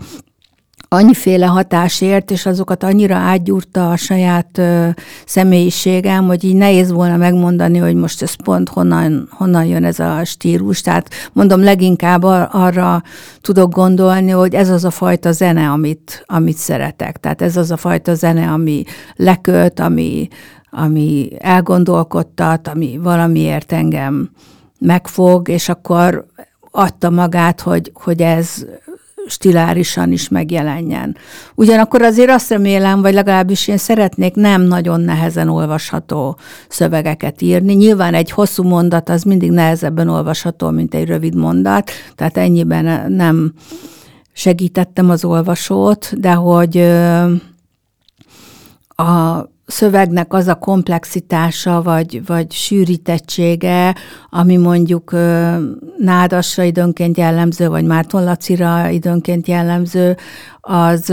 [0.89, 4.89] annyiféle hatásért, és azokat annyira átgyúrta a saját ö,
[5.27, 10.25] személyiségem, hogy így nehéz volna megmondani, hogy most ez pont honnan, honnan jön ez a
[10.25, 10.81] stílus.
[10.81, 12.23] Tehát mondom, leginkább
[12.53, 13.03] arra
[13.41, 17.17] tudok gondolni, hogy ez az a fajta zene, amit, amit szeretek.
[17.17, 18.85] Tehát ez az a fajta zene, ami
[19.17, 20.29] lekölt, ami,
[20.71, 24.31] ami elgondolkodtat, ami valamiért engem
[24.79, 26.27] megfog, és akkor
[26.71, 28.65] adta magát, hogy, hogy ez
[29.29, 31.17] stilárisan is megjelenjen.
[31.55, 36.39] Ugyanakkor azért azt remélem, vagy legalábbis én szeretnék nem nagyon nehezen olvasható
[36.69, 37.75] szövegeket írni.
[37.75, 43.53] Nyilván egy hosszú mondat az mindig nehezebben olvasható, mint egy rövid mondat, tehát ennyiben nem
[44.33, 46.79] segítettem az olvasót, de hogy
[48.89, 53.95] a szövegnek az a komplexitása, vagy, vagy sűrítettsége,
[54.31, 55.13] ami mondjuk
[55.99, 60.17] Nádasra időnként jellemző, vagy Márton Lacira időnként jellemző,
[60.61, 61.13] az,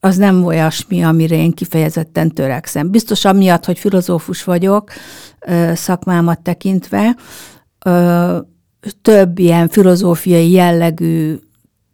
[0.00, 2.90] az nem olyasmi, amire én kifejezetten törekszem.
[2.90, 4.90] Biztos amiatt, hogy filozófus vagyok,
[5.74, 7.16] szakmámat tekintve,
[9.02, 11.38] több ilyen filozófiai jellegű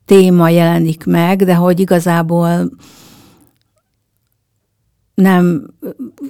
[0.05, 2.71] téma jelenik meg, de hogy igazából
[5.21, 5.67] nem.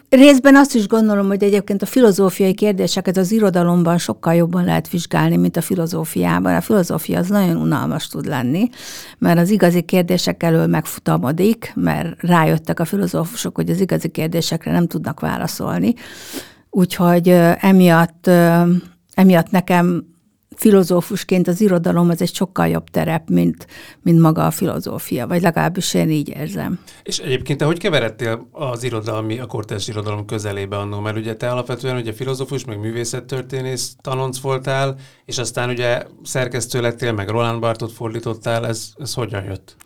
[0.09, 5.37] Részben azt is gondolom, hogy egyébként a filozófiai kérdéseket az irodalomban sokkal jobban lehet vizsgálni,
[5.37, 6.55] mint a filozófiában.
[6.55, 8.69] A filozófia az nagyon unalmas tud lenni,
[9.19, 14.87] mert az igazi kérdések elől megfutamodik, mert rájöttek a filozófusok, hogy az igazi kérdésekre nem
[14.87, 15.95] tudnak válaszolni.
[16.71, 17.29] Úgyhogy
[17.61, 18.31] emiatt,
[19.15, 20.05] emiatt nekem
[20.59, 23.67] filozófusként az irodalom az egy sokkal jobb terep, mint,
[24.03, 26.79] mint maga a filozófia, vagy legalábbis én így érzem.
[27.03, 31.01] És egyébként te hogy keveredtél az irodalmi, a kortárs irodalom közelébe annó?
[31.01, 37.13] Mert ugye te alapvetően ugye filozófus, meg művészettörténész tanonc voltál, és aztán ugye szerkesztő lettél,
[37.13, 39.77] meg Roland Bartot fordítottál, ez, ez hogyan jött?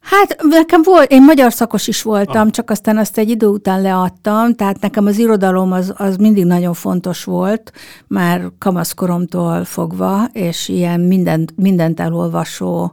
[0.00, 2.50] Hát nekem volt, én magyar szakos is voltam, ah.
[2.50, 6.74] csak aztán azt egy idő után leadtam, tehát nekem az irodalom az, az mindig nagyon
[6.74, 7.72] fontos volt,
[8.06, 12.92] már kamaszkoromtól fogva, és ilyen mindent, mindent elolvasó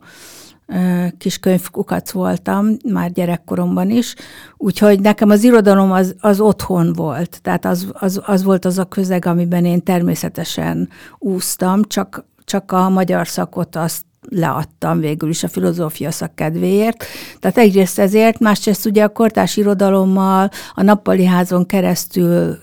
[1.18, 4.16] kis könyvkukac voltam, már gyerekkoromban is,
[4.58, 8.86] úgyhogy nekem az irodalom az, az otthon volt, tehát az, az, az volt az a
[8.86, 10.90] közeg, amiben én természetesen
[11.20, 17.06] úsztam, csak, csak a magyar szakot azt leadtam végül is a filozófia szak kedvéért.
[17.40, 22.58] Tehát egyrészt ezért, másrészt ugye a kortás irodalommal a nappali házon keresztül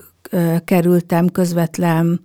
[0.64, 2.20] kerültem közvetlen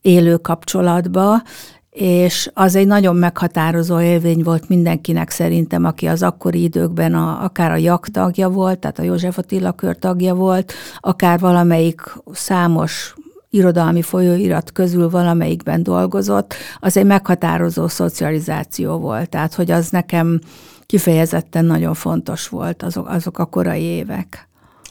[0.00, 1.42] élő kapcsolatba,
[1.90, 7.70] és az egy nagyon meghatározó élvény volt mindenkinek szerintem, aki az akkori időkben a, akár
[7.70, 12.00] a JAK tagja volt, tehát a József Attila kör tagja volt, akár valamelyik
[12.32, 13.14] számos
[13.50, 19.28] irodalmi folyóirat közül valamelyikben dolgozott, az egy meghatározó szocializáció volt.
[19.28, 20.40] Tehát, hogy az nekem
[20.86, 24.48] kifejezetten nagyon fontos volt azok, azok a korai évek.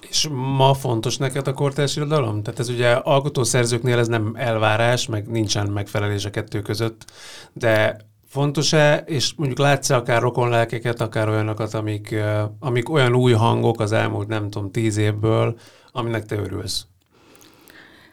[0.10, 2.44] És ma fontos neked a kortárs irodalom?
[2.44, 7.06] Tehát ez ugye alkotószerzőknél ez nem elvárás, meg nincsen megfelelés a kettő között,
[7.54, 12.16] de fontos-e, és mondjuk látsz akár rokonlelkeket, akár olyanokat, amik,
[12.60, 15.58] amik olyan új hangok az elmúlt, nem tudom, tíz évből,
[15.92, 16.86] aminek te örülsz?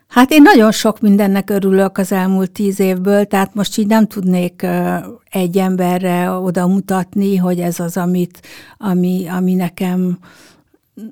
[0.08, 4.66] Hát én nagyon sok mindennek örülök az elmúlt tíz évből, tehát most így nem tudnék
[5.30, 8.40] egy emberre oda mutatni, hogy ez az, amit,
[8.78, 10.18] ami, ami nekem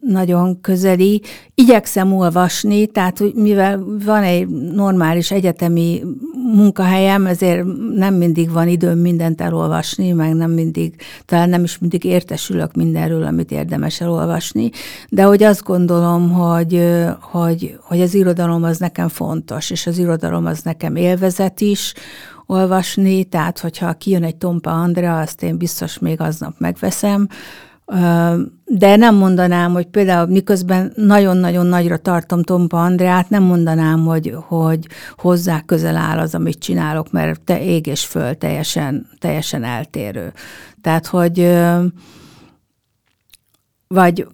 [0.00, 1.22] nagyon közeli.
[1.54, 6.02] Igyekszem olvasni, tehát mivel van egy normális egyetemi
[6.54, 10.94] munkahelyem, ezért nem mindig van időm mindent elolvasni, meg nem mindig,
[11.24, 14.70] talán nem is mindig értesülök mindenről, amit érdemes elolvasni,
[15.08, 16.88] de hogy azt gondolom, hogy,
[17.20, 21.94] hogy, hogy az irodalom az nekem fontos, és az irodalom az nekem élvezet is,
[22.46, 27.28] olvasni, tehát hogyha kijön egy Tompa Andrea, azt én biztos még aznap megveszem,
[28.64, 34.86] de nem mondanám, hogy például miközben nagyon-nagyon nagyra tartom Tompa Andreát, nem mondanám, hogy, hogy
[35.16, 40.32] hozzá közel áll az, amit csinálok, mert te ég és föl teljesen, teljesen eltérő.
[40.80, 41.56] Tehát, hogy
[43.88, 44.26] vagy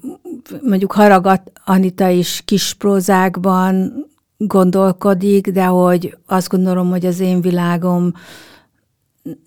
[0.62, 3.92] mondjuk Haragat Anita is kis prózákban
[4.36, 8.12] gondolkodik, de hogy azt gondolom, hogy az én világom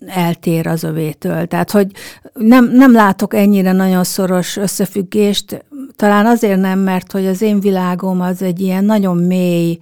[0.06, 1.46] eltér az övétől.
[1.46, 1.90] Tehát, hogy
[2.34, 5.64] nem, nem látok ennyire nagyon szoros összefüggést,
[5.96, 9.78] talán azért nem, mert hogy az én világom az egy ilyen nagyon mély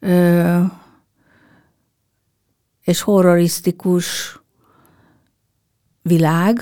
[0.00, 0.58] ö,
[2.84, 4.38] és horrorisztikus
[6.02, 6.60] világ,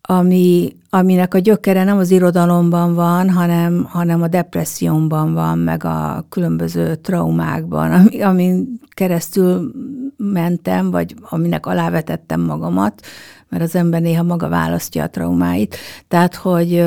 [0.00, 6.26] ami, aminek a gyökere nem az irodalomban van, hanem, hanem a depressziómban van, meg a
[6.28, 9.72] különböző traumákban, ami, amin keresztül
[10.16, 13.06] mentem, vagy aminek alávetettem magamat,
[13.48, 15.76] mert az ember néha maga választja a traumáit.
[16.08, 16.84] Tehát, hogy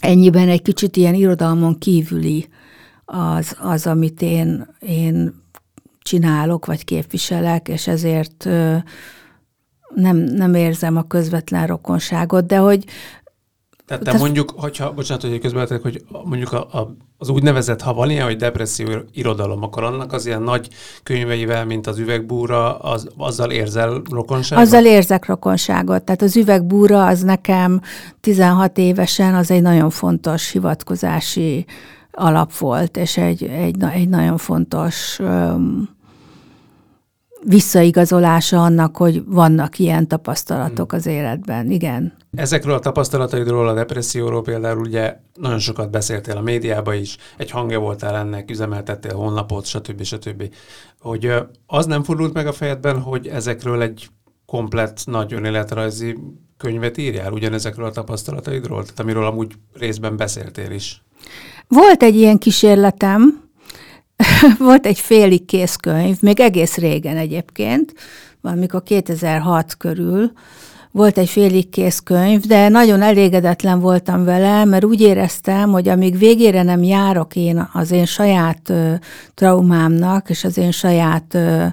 [0.00, 2.48] ennyiben egy kicsit ilyen irodalmon kívüli
[3.04, 5.34] az, az amit én, én
[6.02, 8.44] csinálok, vagy képviselek, és ezért
[9.94, 12.84] nem, nem érzem a közvetlen rokonságot, de hogy
[13.86, 18.10] tehát, tehát mondjuk, hogyha, bocsánat, hogy közben hogy mondjuk a, a, az úgynevezett, ha van
[18.10, 20.68] ilyen, hogy depresszió irodalom, akkor annak az ilyen nagy
[21.02, 24.64] könyveivel, mint az üvegbúra, az, azzal érzel rokonságot?
[24.64, 26.02] Azzal érzek rokonságot.
[26.02, 27.80] Tehát az üvegbúra az nekem
[28.20, 31.64] 16 évesen az egy nagyon fontos hivatkozási
[32.12, 35.88] alap volt, és egy, egy, egy nagyon fontos um,
[37.44, 40.98] visszaigazolása annak, hogy vannak ilyen tapasztalatok hmm.
[40.98, 41.70] az életben.
[41.70, 42.12] Igen.
[42.36, 47.78] Ezekről a tapasztalataidról, a depresszióról például ugye nagyon sokat beszéltél a médiában is, egy hangja
[47.78, 50.02] voltál ennek, üzemeltettél honlapot, stb.
[50.02, 50.54] stb.
[51.00, 51.32] Hogy
[51.66, 54.08] az nem fordult meg a fejedben, hogy ezekről egy
[54.46, 56.18] komplett nagy önéletrajzi
[56.56, 61.02] könyvet írjál, ugyanezekről a tapasztalataidról, tehát amiről amúgy részben beszéltél is?
[61.68, 63.42] Volt egy ilyen kísérletem,
[64.58, 67.92] volt egy félig kész könyv, még egész régen egyébként,
[68.40, 70.32] valamikor 2006 körül,
[70.92, 76.18] volt egy félig kész könyv, de nagyon elégedetlen voltam vele, mert úgy éreztem, hogy amíg
[76.18, 78.92] végére nem járok én az én saját ö,
[79.34, 81.64] traumámnak, és az én saját ö,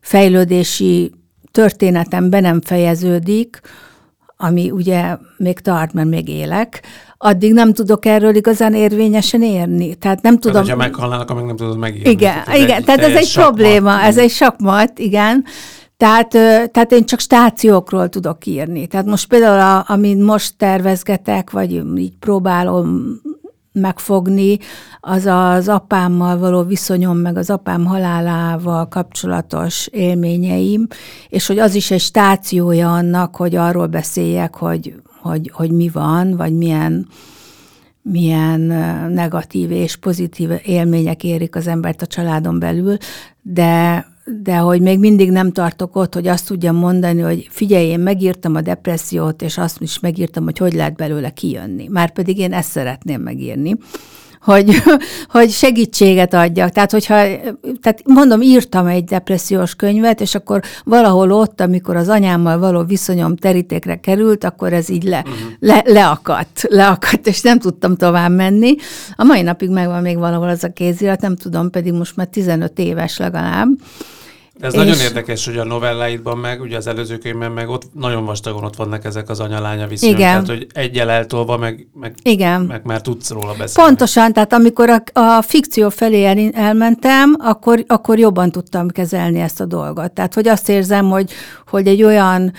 [0.00, 1.12] fejlődési
[1.50, 3.60] történetem be nem fejeződik,
[4.36, 6.82] ami ugye még tart, mert még élek,
[7.18, 9.94] addig nem tudok erről igazán érvényesen érni.
[9.94, 10.52] Tehát nem tudom...
[10.64, 12.10] Tehát, hogyha meghalnának, amíg nem tudod megírni.
[12.10, 15.44] Igen, tehát igen, tehát ez egy probléma, ez egy sakmat, igen.
[15.96, 16.28] Tehát,
[16.70, 18.86] tehát én csak stációkról tudok írni.
[18.86, 23.20] Tehát most például, a, amit most tervezgetek, vagy így próbálom
[23.72, 24.58] megfogni,
[25.00, 30.86] az az apámmal való viszonyom, meg az apám halálával kapcsolatos élményeim,
[31.28, 34.94] és hogy az is egy stációja annak, hogy arról beszéljek, hogy,
[35.28, 37.06] hogy, hogy mi van, vagy milyen,
[38.02, 38.60] milyen
[39.12, 42.96] negatív és pozitív élmények érik az embert a családon belül,
[43.42, 44.06] de
[44.42, 48.54] de hogy még mindig nem tartok ott, hogy azt tudjam mondani, hogy figyelj, én megírtam
[48.54, 51.86] a depressziót, és azt is megírtam, hogy hogy lehet belőle kijönni.
[51.90, 53.76] Márpedig én ezt szeretném megírni
[54.40, 54.82] hogy,
[55.34, 56.70] hogy segítséget adjak.
[56.70, 57.14] Tehát, hogyha,
[57.80, 63.36] tehát mondom, írtam egy depressziós könyvet, és akkor valahol ott, amikor az anyámmal való viszonyom
[63.36, 65.50] terítékre került, akkor ez így le, uh-huh.
[65.58, 68.74] le, leakadt, leakadt, és nem tudtam tovább menni.
[69.16, 72.78] A mai napig megvan még valahol az a kézirat, nem tudom, pedig most már 15
[72.78, 73.68] éves legalább.
[74.60, 74.78] Ez és...
[74.78, 78.76] nagyon érdekes, hogy a novelláidban meg, ugye az előző könyvben meg ott nagyon vastagon ott
[78.76, 80.18] vannak ezek az anyalánya viszonyok.
[80.18, 80.30] Igen.
[80.30, 82.60] Tehát, hogy egyel eltolva meg, meg, Igen.
[82.60, 83.88] meg már tudsz róla beszélni.
[83.88, 89.60] Pontosan, tehát amikor a, a fikció felé el, elmentem, akkor, akkor jobban tudtam kezelni ezt
[89.60, 90.12] a dolgot.
[90.12, 91.32] Tehát, hogy azt érzem, hogy,
[91.66, 92.52] hogy egy olyan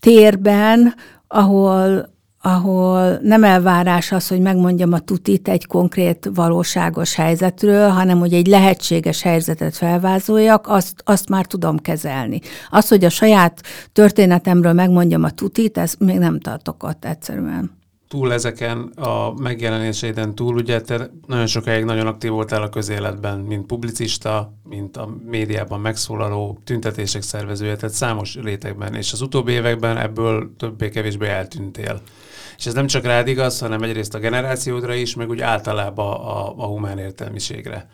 [0.00, 0.94] térben,
[1.28, 2.14] ahol,
[2.46, 8.46] ahol nem elvárás az, hogy megmondjam a tutit egy konkrét valóságos helyzetről, hanem hogy egy
[8.46, 12.40] lehetséges helyzetet felvázoljak, azt, azt már tudom kezelni.
[12.70, 17.70] Az, hogy a saját történetemről megmondjam a tutit, ez még nem tartok ott egyszerűen.
[18.08, 23.66] Túl ezeken a megjelenéseiden túl, ugye te nagyon sokáig nagyon aktív voltál a közéletben, mint
[23.66, 30.50] publicista, mint a médiában megszólaló, tüntetések szervezője, tehát számos rétegben, és az utóbbi években ebből
[30.56, 32.00] többé-kevésbé eltűntél.
[32.56, 36.58] És ez nem csak rád igaz, hanem egyrészt a generációdra is, meg úgy általában a,
[36.58, 37.88] a humán értelmiségre.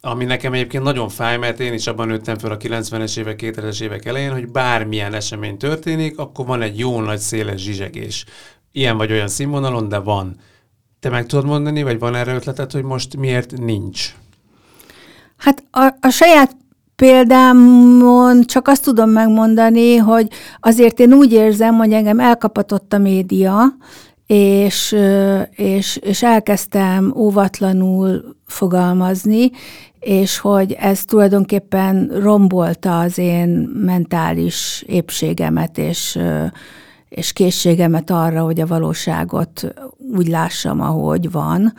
[0.00, 3.80] Ami nekem egyébként nagyon fáj, mert én is abban nőttem fel a 90-es évek, 2000-es
[3.80, 8.24] évek elején, hogy bármilyen esemény történik, akkor van egy jó nagy széles zsizsegés.
[8.72, 10.36] Ilyen vagy olyan színvonalon, de van.
[11.00, 14.14] Te meg tudod mondani, vagy van erre ötleted, hogy most miért nincs?
[15.36, 16.56] Hát a, a saját
[16.96, 20.28] példámon csak azt tudom megmondani, hogy
[20.60, 23.76] azért én úgy érzem, hogy engem elkapatott a média,
[24.26, 24.96] és,
[25.50, 29.50] és, és elkezdtem óvatlanul fogalmazni,
[30.00, 36.18] és hogy ez tulajdonképpen rombolta az én mentális épségemet, és,
[37.08, 39.74] és készségemet arra, hogy a valóságot
[40.16, 41.74] úgy lássam, ahogy van.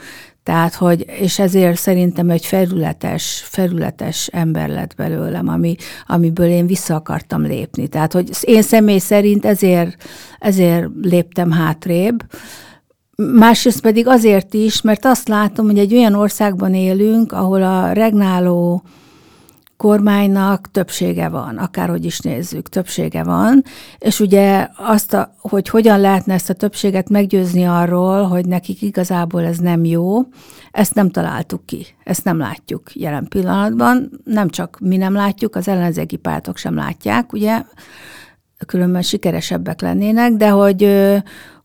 [0.45, 5.75] Tehát, hogy, és ezért szerintem egy felületes, felületes ember lett belőlem, ami,
[6.07, 7.87] amiből én vissza akartam lépni.
[7.87, 10.03] Tehát, hogy én személy szerint ezért,
[10.39, 12.23] ezért léptem hátrébb,
[13.17, 18.83] Másrészt pedig azért is, mert azt látom, hogy egy olyan országban élünk, ahol a regnáló
[19.77, 23.63] kormánynak többsége van, akárhogy is nézzük, többsége van,
[23.97, 29.43] és ugye azt, a, hogy hogyan lehetne ezt a többséget meggyőzni arról, hogy nekik igazából
[29.43, 30.21] ez nem jó,
[30.71, 35.67] ezt nem találtuk ki, ezt nem látjuk jelen pillanatban, nem csak mi nem látjuk, az
[35.67, 37.63] ellenzéki pártok sem látják, ugye,
[38.65, 40.83] különben sikeresebbek lennének, de hogy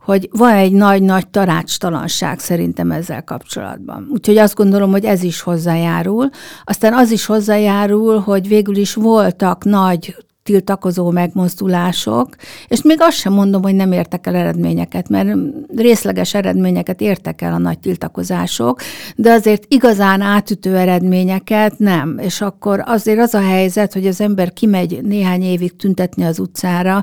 [0.02, 4.08] hogy van egy nagy-nagy tanácstalanság szerintem ezzel kapcsolatban.
[4.12, 6.28] Úgyhogy azt gondolom, hogy ez is hozzájárul.
[6.64, 12.28] Aztán az is hozzájárul, hogy végül is voltak nagy tiltakozó megmozdulások,
[12.68, 15.28] és még azt sem mondom, hogy nem értek el eredményeket, mert
[15.76, 18.80] részleges eredményeket értek el a nagy tiltakozások,
[19.16, 22.18] de azért igazán átütő eredményeket nem.
[22.22, 27.02] És akkor azért az a helyzet, hogy az ember kimegy néhány évig tüntetni az utcára,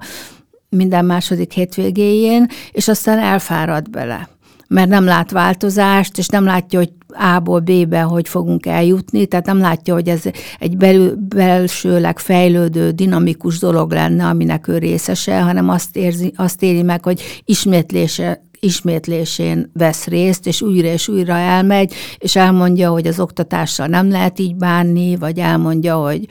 [0.70, 4.30] minden második hétvégéjén, és aztán elfárad bele.
[4.68, 9.58] Mert nem lát változást, és nem látja, hogy A-ból B-be hogy fogunk eljutni, tehát nem
[9.58, 10.22] látja, hogy ez
[10.60, 16.82] egy belül, belsőleg fejlődő, dinamikus dolog lenne, aminek ő részese, hanem azt, érzi, azt éri
[16.82, 23.20] meg, hogy ismétlése, ismétlésén vesz részt, és újra és újra elmegy, és elmondja, hogy az
[23.20, 26.28] oktatással nem lehet így bánni, vagy elmondja, hogy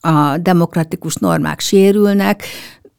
[0.00, 2.42] a demokratikus normák sérülnek,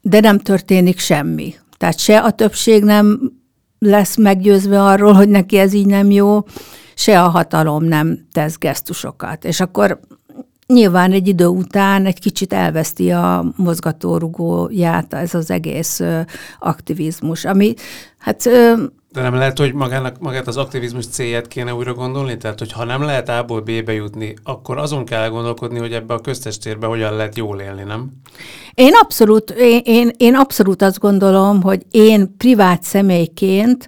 [0.08, 1.54] de nem történik semmi.
[1.76, 3.32] Tehát se a többség nem
[3.78, 6.44] lesz meggyőzve arról, hogy neki ez így nem jó,
[6.94, 9.44] se a hatalom nem tesz gesztusokat.
[9.44, 10.00] És akkor
[10.66, 16.00] nyilván egy idő után egy kicsit elveszti a mozgatórugóját ez az egész
[16.58, 17.74] aktivizmus, ami
[18.18, 18.48] hát...
[19.18, 22.36] De nem lehet, hogy magának, magát az aktivizmus célját kéne újra gondolni?
[22.36, 26.18] Tehát, hogy ha nem lehet A-ból B-be jutni, akkor azon kell gondolkodni, hogy ebbe a
[26.18, 28.10] köztestérbe hogyan lehet jól élni, nem?
[28.74, 33.86] Én abszolút, én, én, én abszolút azt gondolom, hogy én privát személyként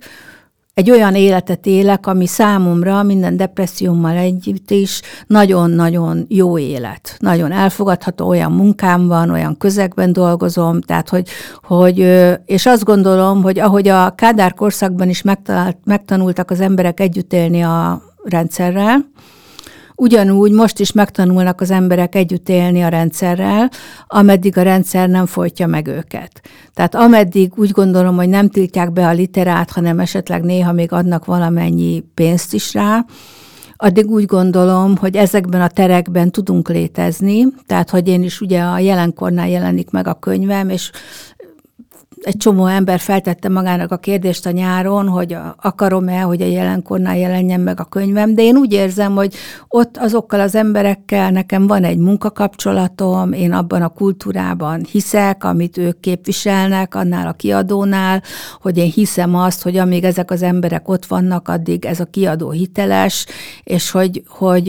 [0.75, 7.16] egy olyan életet élek, ami számomra minden depressziómmal együtt is nagyon-nagyon jó élet.
[7.18, 11.29] Nagyon elfogadható, olyan munkám van, olyan közegben dolgozom, tehát hogy,
[11.62, 11.99] hogy
[12.45, 15.23] és azt gondolom, hogy ahogy a Kádár korszakban is
[15.85, 19.11] megtanultak az emberek együtt élni a rendszerrel,
[20.01, 23.70] Ugyanúgy most is megtanulnak az emberek együtt élni a rendszerrel,
[24.07, 26.40] ameddig a rendszer nem folytja meg őket.
[26.74, 31.24] Tehát ameddig úgy gondolom, hogy nem tiltják be a literát, hanem esetleg néha még adnak
[31.24, 33.05] valamennyi pénzt is rá,
[33.76, 38.78] addig úgy gondolom, hogy ezekben a terekben tudunk létezni, tehát hogy én is ugye a
[38.78, 40.90] jelenkornál jelenik meg a könyvem, és
[42.23, 47.61] egy csomó ember feltette magának a kérdést a nyáron, hogy akarom-e, hogy a jelenkornál jelenjen
[47.61, 49.35] meg a könyvem, de én úgy érzem, hogy
[49.68, 56.01] ott azokkal az emberekkel nekem van egy munkakapcsolatom, én abban a kultúrában hiszek, amit ők
[56.01, 58.23] képviselnek, annál a kiadónál,
[58.61, 62.51] hogy én hiszem azt, hogy amíg ezek az emberek ott vannak, addig ez a kiadó
[62.51, 63.27] hiteles,
[63.64, 64.68] és hogy, hogy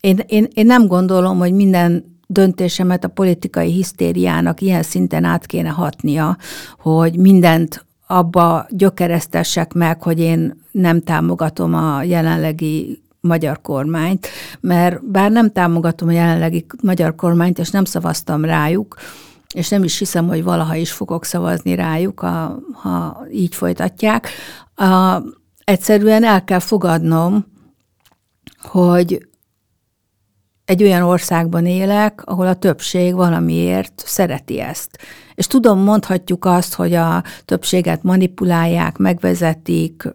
[0.00, 5.68] én, én, én nem gondolom, hogy minden döntésemet a politikai hisztériának ilyen szinten át kéne
[5.68, 6.36] hatnia,
[6.78, 14.28] hogy mindent abba gyökeresztessek meg, hogy én nem támogatom a jelenlegi magyar kormányt,
[14.60, 18.96] mert bár nem támogatom a jelenlegi magyar kormányt, és nem szavaztam rájuk,
[19.54, 24.28] és nem is hiszem, hogy valaha is fogok szavazni rájuk, ha, ha így folytatják.
[24.74, 25.22] A,
[25.64, 27.46] egyszerűen el kell fogadnom,
[28.60, 29.28] hogy
[30.68, 34.98] egy olyan országban élek, ahol a többség valamiért szereti ezt.
[35.34, 40.14] És tudom, mondhatjuk azt, hogy a többséget manipulálják, megvezetik,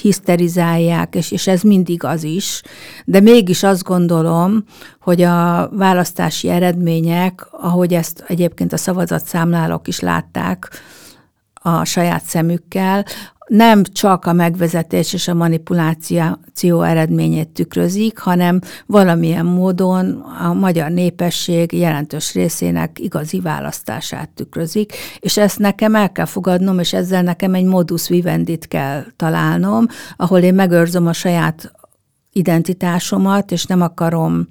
[0.00, 2.62] hiszterizálják, és, és ez mindig az is,
[3.04, 4.64] de mégis azt gondolom,
[5.00, 10.70] hogy a választási eredmények, ahogy ezt egyébként a szavazatszámlálók is látták
[11.54, 13.04] a saját szemükkel,
[13.52, 21.72] nem csak a megvezetés és a manipuláció eredményét tükrözik, hanem valamilyen módon a magyar népesség
[21.72, 27.64] jelentős részének igazi választását tükrözik, és ezt nekem el kell fogadnom, és ezzel nekem egy
[27.64, 29.86] modus vivendit kell találnom,
[30.16, 31.72] ahol én megőrzöm a saját
[32.32, 34.48] identitásomat, és nem akarom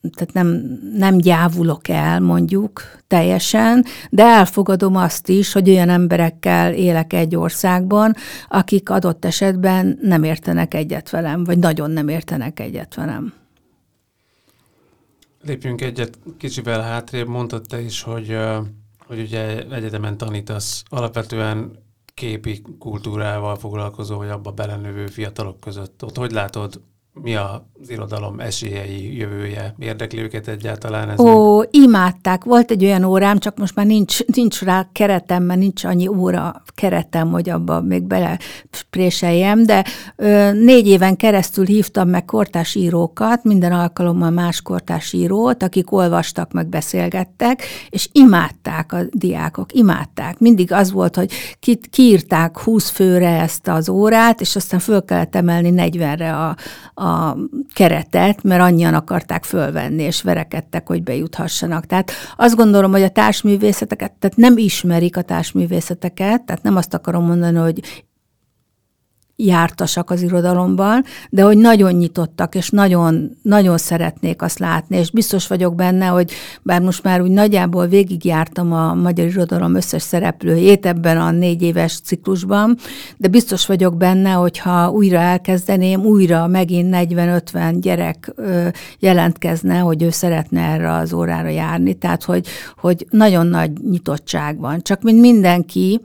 [0.00, 7.12] tehát nem, nem gyávulok el mondjuk teljesen, de elfogadom azt is, hogy olyan emberekkel élek
[7.12, 8.14] egy országban,
[8.48, 13.32] akik adott esetben nem értenek egyet velem, vagy nagyon nem értenek egyet velem.
[15.42, 18.36] Lépjünk egyet kicsivel hátrébb, mondtad te is, hogy,
[19.06, 21.70] hogy ugye egyetemen tanítasz alapvetően
[22.14, 26.04] képi kultúrával foglalkozó, vagy abba belenövő fiatalok között.
[26.04, 26.80] Ott hogy látod
[27.12, 29.74] mi az irodalom esélyei, jövője?
[29.78, 31.20] Érdekli őket egyáltalán ez?
[31.20, 32.44] Ó, imádták.
[32.44, 36.62] Volt egy olyan órám, csak most már nincs, nincs rá keretem, mert nincs annyi óra
[36.74, 38.38] keretem, hogy abba még bele
[38.90, 39.84] préseljem, de
[40.16, 46.52] ö, négy éven keresztül hívtam meg kortás írókat, minden alkalommal más kortás írót, akik olvastak,
[46.52, 50.38] meg beszélgettek, és imádták a diákok, imádták.
[50.38, 55.34] Mindig az volt, hogy ki, kiírták 20 főre ezt az órát, és aztán föl kellett
[55.34, 56.56] emelni 40-re a,
[56.94, 57.09] a
[57.72, 61.86] keretet, mert annyian akarták fölvenni, és verekedtek, hogy bejuthassanak.
[61.86, 67.24] Tehát azt gondolom, hogy a társművészeteket, tehát nem ismerik a társművészeteket, tehát nem azt akarom
[67.24, 67.80] mondani, hogy
[69.46, 75.46] jártasak az irodalomban, de hogy nagyon nyitottak, és nagyon, nagyon szeretnék azt látni, és biztos
[75.46, 76.32] vagyok benne, hogy
[76.62, 82.00] bár most már úgy nagyjából végigjártam a magyar irodalom összes szereplőjét ebben a négy éves
[82.00, 82.76] ciklusban,
[83.16, 88.34] de biztos vagyok benne, hogy ha újra elkezdeném, újra megint 40-50 gyerek
[88.98, 94.80] jelentkezne, hogy ő szeretne erre az órára járni, tehát hogy, hogy nagyon nagy nyitottság van.
[94.82, 96.00] Csak mint mindenki,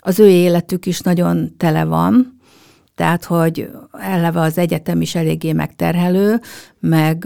[0.00, 2.39] az ő életük is nagyon tele van,
[3.00, 6.40] tehát hogy eleve az egyetem is eléggé megterhelő,
[6.80, 7.24] meg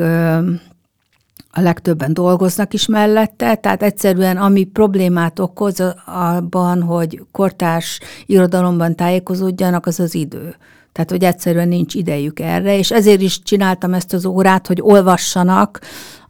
[1.50, 9.86] a legtöbben dolgoznak is mellette, tehát egyszerűen ami problémát okoz abban, hogy kortárs irodalomban tájékozódjanak,
[9.86, 10.56] az az idő.
[10.92, 15.80] Tehát, hogy egyszerűen nincs idejük erre, és ezért is csináltam ezt az órát, hogy olvassanak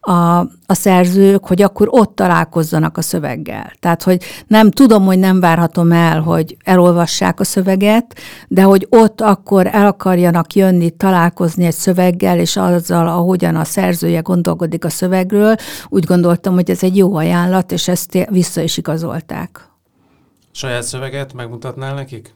[0.05, 3.73] a, a szerzők, hogy akkor ott találkozzanak a szöveggel.
[3.81, 9.21] Tehát, hogy nem tudom, hogy nem várhatom el, hogy elolvassák a szöveget, de hogy ott
[9.21, 15.55] akkor el akarjanak jönni, találkozni egy szöveggel, és azzal, ahogyan a szerzője gondolkodik a szövegről,
[15.89, 19.69] úgy gondoltam, hogy ez egy jó ajánlat, és ezt vissza is igazolták.
[20.53, 22.35] Saját szöveget megmutatnál nekik?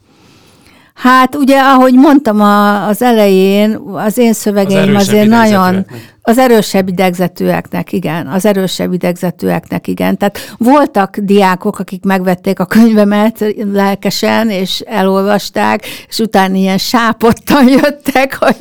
[0.98, 5.86] Hát ugye, ahogy mondtam a, az elején, az én szövegeim az azért nagyon...
[6.22, 8.26] Az erősebb idegzetűeknek, igen.
[8.26, 10.16] Az erősebb idegzetűeknek, igen.
[10.16, 18.36] Tehát voltak diákok, akik megvették a könyvemet lelkesen, és elolvasták, és utána ilyen sápottan jöttek,
[18.40, 18.56] hogy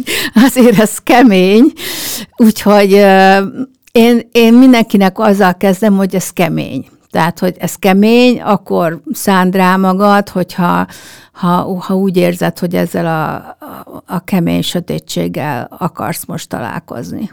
[0.45, 1.71] azért ez kemény.
[2.35, 2.91] Úgyhogy
[3.91, 6.85] én, én mindenkinek azzal kezdem, hogy ez kemény.
[7.11, 10.87] Tehát, hogy ez kemény, akkor szánd rá magad, hogyha
[11.31, 13.35] ha, ha úgy érzed, hogy ezzel a,
[13.65, 17.31] a, a kemény sötétséggel akarsz most találkozni.